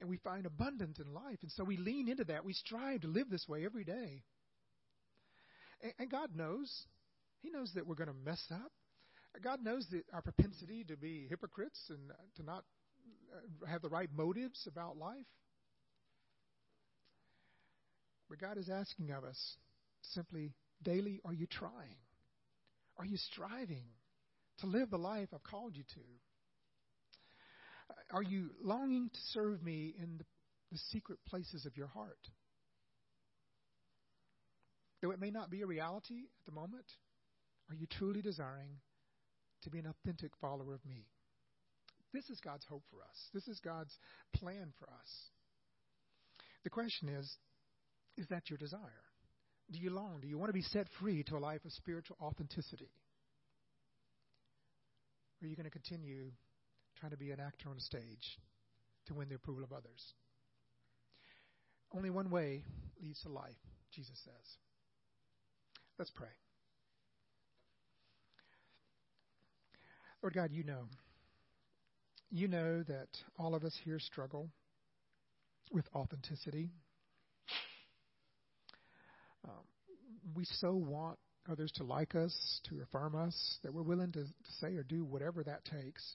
and 0.00 0.08
we 0.08 0.18
find 0.18 0.46
abundance 0.46 0.98
in 0.98 1.12
life. 1.12 1.38
And 1.42 1.50
so 1.52 1.64
we 1.64 1.76
lean 1.76 2.08
into 2.08 2.24
that. 2.24 2.44
We 2.44 2.52
strive 2.52 3.02
to 3.02 3.08
live 3.08 3.30
this 3.30 3.48
way 3.48 3.64
every 3.64 3.84
day. 3.84 4.22
And, 5.82 5.92
and 5.98 6.10
God 6.10 6.30
knows. 6.34 6.70
He 7.40 7.50
knows 7.50 7.72
that 7.74 7.86
we're 7.86 7.94
going 7.94 8.08
to 8.08 8.14
mess 8.24 8.42
up. 8.50 8.72
God 9.42 9.62
knows 9.62 9.86
that 9.90 10.04
our 10.12 10.22
propensity 10.22 10.84
to 10.84 10.96
be 10.96 11.26
hypocrites 11.28 11.80
and 11.90 12.12
to 12.36 12.42
not 12.42 12.64
uh, 13.34 13.66
have 13.66 13.82
the 13.82 13.88
right 13.88 14.08
motives 14.14 14.66
about 14.68 14.96
life. 14.96 15.26
But 18.30 18.38
God 18.38 18.58
is 18.58 18.70
asking 18.70 19.10
of 19.10 19.24
us 19.24 19.56
simply 20.12 20.52
daily, 20.82 21.20
are 21.24 21.32
you 21.32 21.46
trying? 21.46 21.96
Are 22.96 23.04
you 23.04 23.16
striving 23.16 23.84
to 24.58 24.66
live 24.66 24.90
the 24.90 24.98
life 24.98 25.28
I've 25.34 25.42
called 25.42 25.76
you 25.76 25.82
to? 25.94 26.00
Are 28.10 28.22
you 28.22 28.50
longing 28.62 29.10
to 29.12 29.20
serve 29.32 29.62
me 29.62 29.94
in 30.00 30.18
the, 30.18 30.24
the 30.72 30.78
secret 30.90 31.18
places 31.26 31.66
of 31.66 31.76
your 31.76 31.88
heart? 31.88 32.28
Though 35.02 35.10
it 35.10 35.20
may 35.20 35.30
not 35.30 35.50
be 35.50 35.62
a 35.62 35.66
reality 35.66 36.14
at 36.14 36.46
the 36.46 36.52
moment, 36.52 36.86
are 37.68 37.74
you 37.74 37.86
truly 37.86 38.22
desiring 38.22 38.78
to 39.62 39.70
be 39.70 39.78
an 39.78 39.86
authentic 39.86 40.32
follower 40.40 40.74
of 40.74 40.84
me? 40.86 41.06
This 42.12 42.30
is 42.30 42.40
God's 42.40 42.64
hope 42.66 42.84
for 42.90 43.02
us. 43.02 43.28
This 43.34 43.48
is 43.48 43.58
God's 43.60 43.92
plan 44.34 44.72
for 44.78 44.88
us. 44.88 45.10
The 46.62 46.70
question 46.70 47.08
is 47.08 47.36
is 48.16 48.28
that 48.28 48.48
your 48.48 48.58
desire? 48.58 49.02
Do 49.70 49.78
you 49.78 49.90
long? 49.90 50.20
Do 50.20 50.28
you 50.28 50.38
want 50.38 50.50
to 50.50 50.54
be 50.54 50.62
set 50.62 50.86
free 51.00 51.24
to 51.24 51.36
a 51.36 51.38
life 51.38 51.64
of 51.64 51.72
spiritual 51.72 52.16
authenticity? 52.20 52.90
Are 55.44 55.46
you 55.46 55.56
going 55.56 55.64
to 55.64 55.70
continue 55.70 56.30
trying 56.98 57.10
to 57.10 57.18
be 57.18 57.30
an 57.30 57.38
actor 57.38 57.68
on 57.68 57.78
stage 57.78 58.38
to 59.06 59.14
win 59.14 59.28
the 59.28 59.34
approval 59.34 59.62
of 59.62 59.72
others. 59.72 60.14
Only 61.94 62.08
one 62.08 62.30
way 62.30 62.64
leads 63.02 63.20
to 63.22 63.28
life, 63.28 63.52
Jesus 63.92 64.18
says. 64.24 64.56
Let's 65.98 66.10
pray. 66.10 66.28
Lord 70.22 70.34
God, 70.34 70.50
you 70.50 70.64
know. 70.64 70.84
You 72.30 72.48
know 72.48 72.82
that 72.82 73.08
all 73.38 73.54
of 73.54 73.64
us 73.64 73.78
here 73.84 73.98
struggle 73.98 74.48
with 75.70 75.84
authenticity. 75.94 76.70
Um, 79.44 79.62
we 80.34 80.46
so 80.46 80.72
want 80.74 81.18
others 81.50 81.72
to 81.72 81.84
like 81.84 82.14
us, 82.14 82.60
to 82.68 82.80
affirm 82.82 83.14
us, 83.14 83.58
that 83.62 83.72
we're 83.72 83.82
willing 83.82 84.12
to, 84.12 84.24
to 84.24 84.52
say 84.60 84.74
or 84.74 84.82
do 84.82 85.04
whatever 85.04 85.42
that 85.42 85.64
takes. 85.64 86.14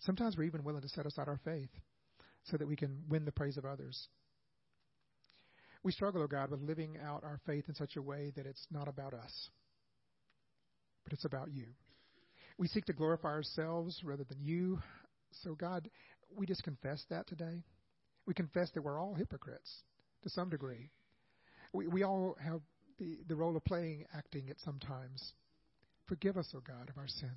Sometimes 0.00 0.36
we're 0.36 0.44
even 0.44 0.64
willing 0.64 0.82
to 0.82 0.88
set 0.88 1.06
aside 1.06 1.28
our 1.28 1.40
faith 1.44 1.70
so 2.44 2.56
that 2.56 2.68
we 2.68 2.76
can 2.76 3.02
win 3.08 3.24
the 3.24 3.32
praise 3.32 3.56
of 3.56 3.64
others. 3.64 4.08
We 5.82 5.92
struggle, 5.92 6.22
oh 6.22 6.26
God, 6.26 6.50
with 6.50 6.60
living 6.60 6.96
out 7.04 7.24
our 7.24 7.40
faith 7.46 7.64
in 7.68 7.74
such 7.74 7.96
a 7.96 8.02
way 8.02 8.32
that 8.36 8.46
it's 8.46 8.66
not 8.70 8.88
about 8.88 9.14
us, 9.14 9.50
but 11.04 11.12
it's 11.12 11.24
about 11.24 11.52
you. 11.52 11.66
We 12.58 12.68
seek 12.68 12.86
to 12.86 12.92
glorify 12.92 13.28
ourselves 13.28 14.00
rather 14.02 14.24
than 14.24 14.42
you. 14.42 14.80
So, 15.42 15.54
God, 15.54 15.88
we 16.34 16.46
just 16.46 16.62
confess 16.62 17.04
that 17.10 17.26
today. 17.26 17.62
We 18.26 18.34
confess 18.34 18.70
that 18.72 18.82
we're 18.82 19.00
all 19.00 19.14
hypocrites 19.14 19.70
to 20.22 20.30
some 20.30 20.48
degree. 20.50 20.90
We, 21.72 21.86
we 21.86 22.02
all 22.02 22.36
have 22.42 22.60
the, 22.98 23.18
the 23.28 23.36
role 23.36 23.56
of 23.56 23.64
playing, 23.64 24.04
acting 24.14 24.48
at 24.50 24.60
some 24.60 24.78
times. 24.78 25.32
Forgive 26.06 26.36
us, 26.36 26.48
O 26.54 26.58
oh 26.58 26.62
God, 26.66 26.88
of 26.88 26.98
our 26.98 27.08
sins. 27.08 27.32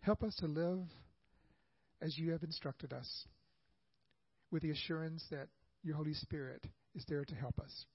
Help 0.00 0.22
us 0.22 0.34
to 0.36 0.46
live 0.46 0.80
as 2.00 2.18
you 2.18 2.32
have 2.32 2.42
instructed 2.42 2.92
us, 2.92 3.08
with 4.50 4.62
the 4.62 4.70
assurance 4.70 5.24
that 5.30 5.48
your 5.82 5.94
Holy 5.96 6.14
Spirit 6.14 6.66
is 6.94 7.04
there 7.08 7.24
to 7.24 7.34
help 7.34 7.58
us. 7.60 7.86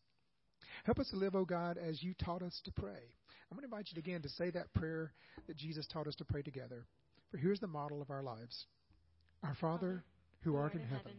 Help 0.86 1.00
us 1.00 1.10
to 1.10 1.18
live, 1.18 1.36
O 1.36 1.40
oh 1.40 1.46
God, 1.46 1.78
as 1.78 2.02
you 2.02 2.14
taught 2.14 2.42
us 2.42 2.60
to 2.64 2.72
pray. 2.72 3.12
I'm 3.50 3.58
going 3.58 3.68
to 3.70 3.76
invite 3.76 3.90
you 3.94 4.00
again 4.00 4.22
to 4.22 4.30
say 4.30 4.50
that 4.52 4.74
prayer 4.74 5.12
that 5.48 5.58
Jesus 5.58 5.88
taught 5.88 6.08
us 6.08 6.16
to 6.16 6.26
pray 6.26 6.42
together. 6.42 6.86
For 7.32 7.38
here's 7.38 7.60
the 7.60 7.68
model 7.68 8.02
of 8.02 8.10
our 8.10 8.24
lives 8.24 8.66
Our 9.44 9.56
Father, 9.60 10.04
who 10.42 10.56
art 10.56 10.74
in 10.74 10.82
heaven, 10.82 11.14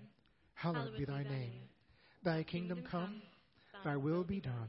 hallowed 0.55 0.97
be 0.97 1.05
thy 1.05 1.23
name. 1.23 1.53
Thy 2.25 2.43
kingdom 2.43 2.83
come, 2.91 3.23
thy 3.85 3.97
will 3.97 4.25
be 4.25 4.41
done, 4.41 4.69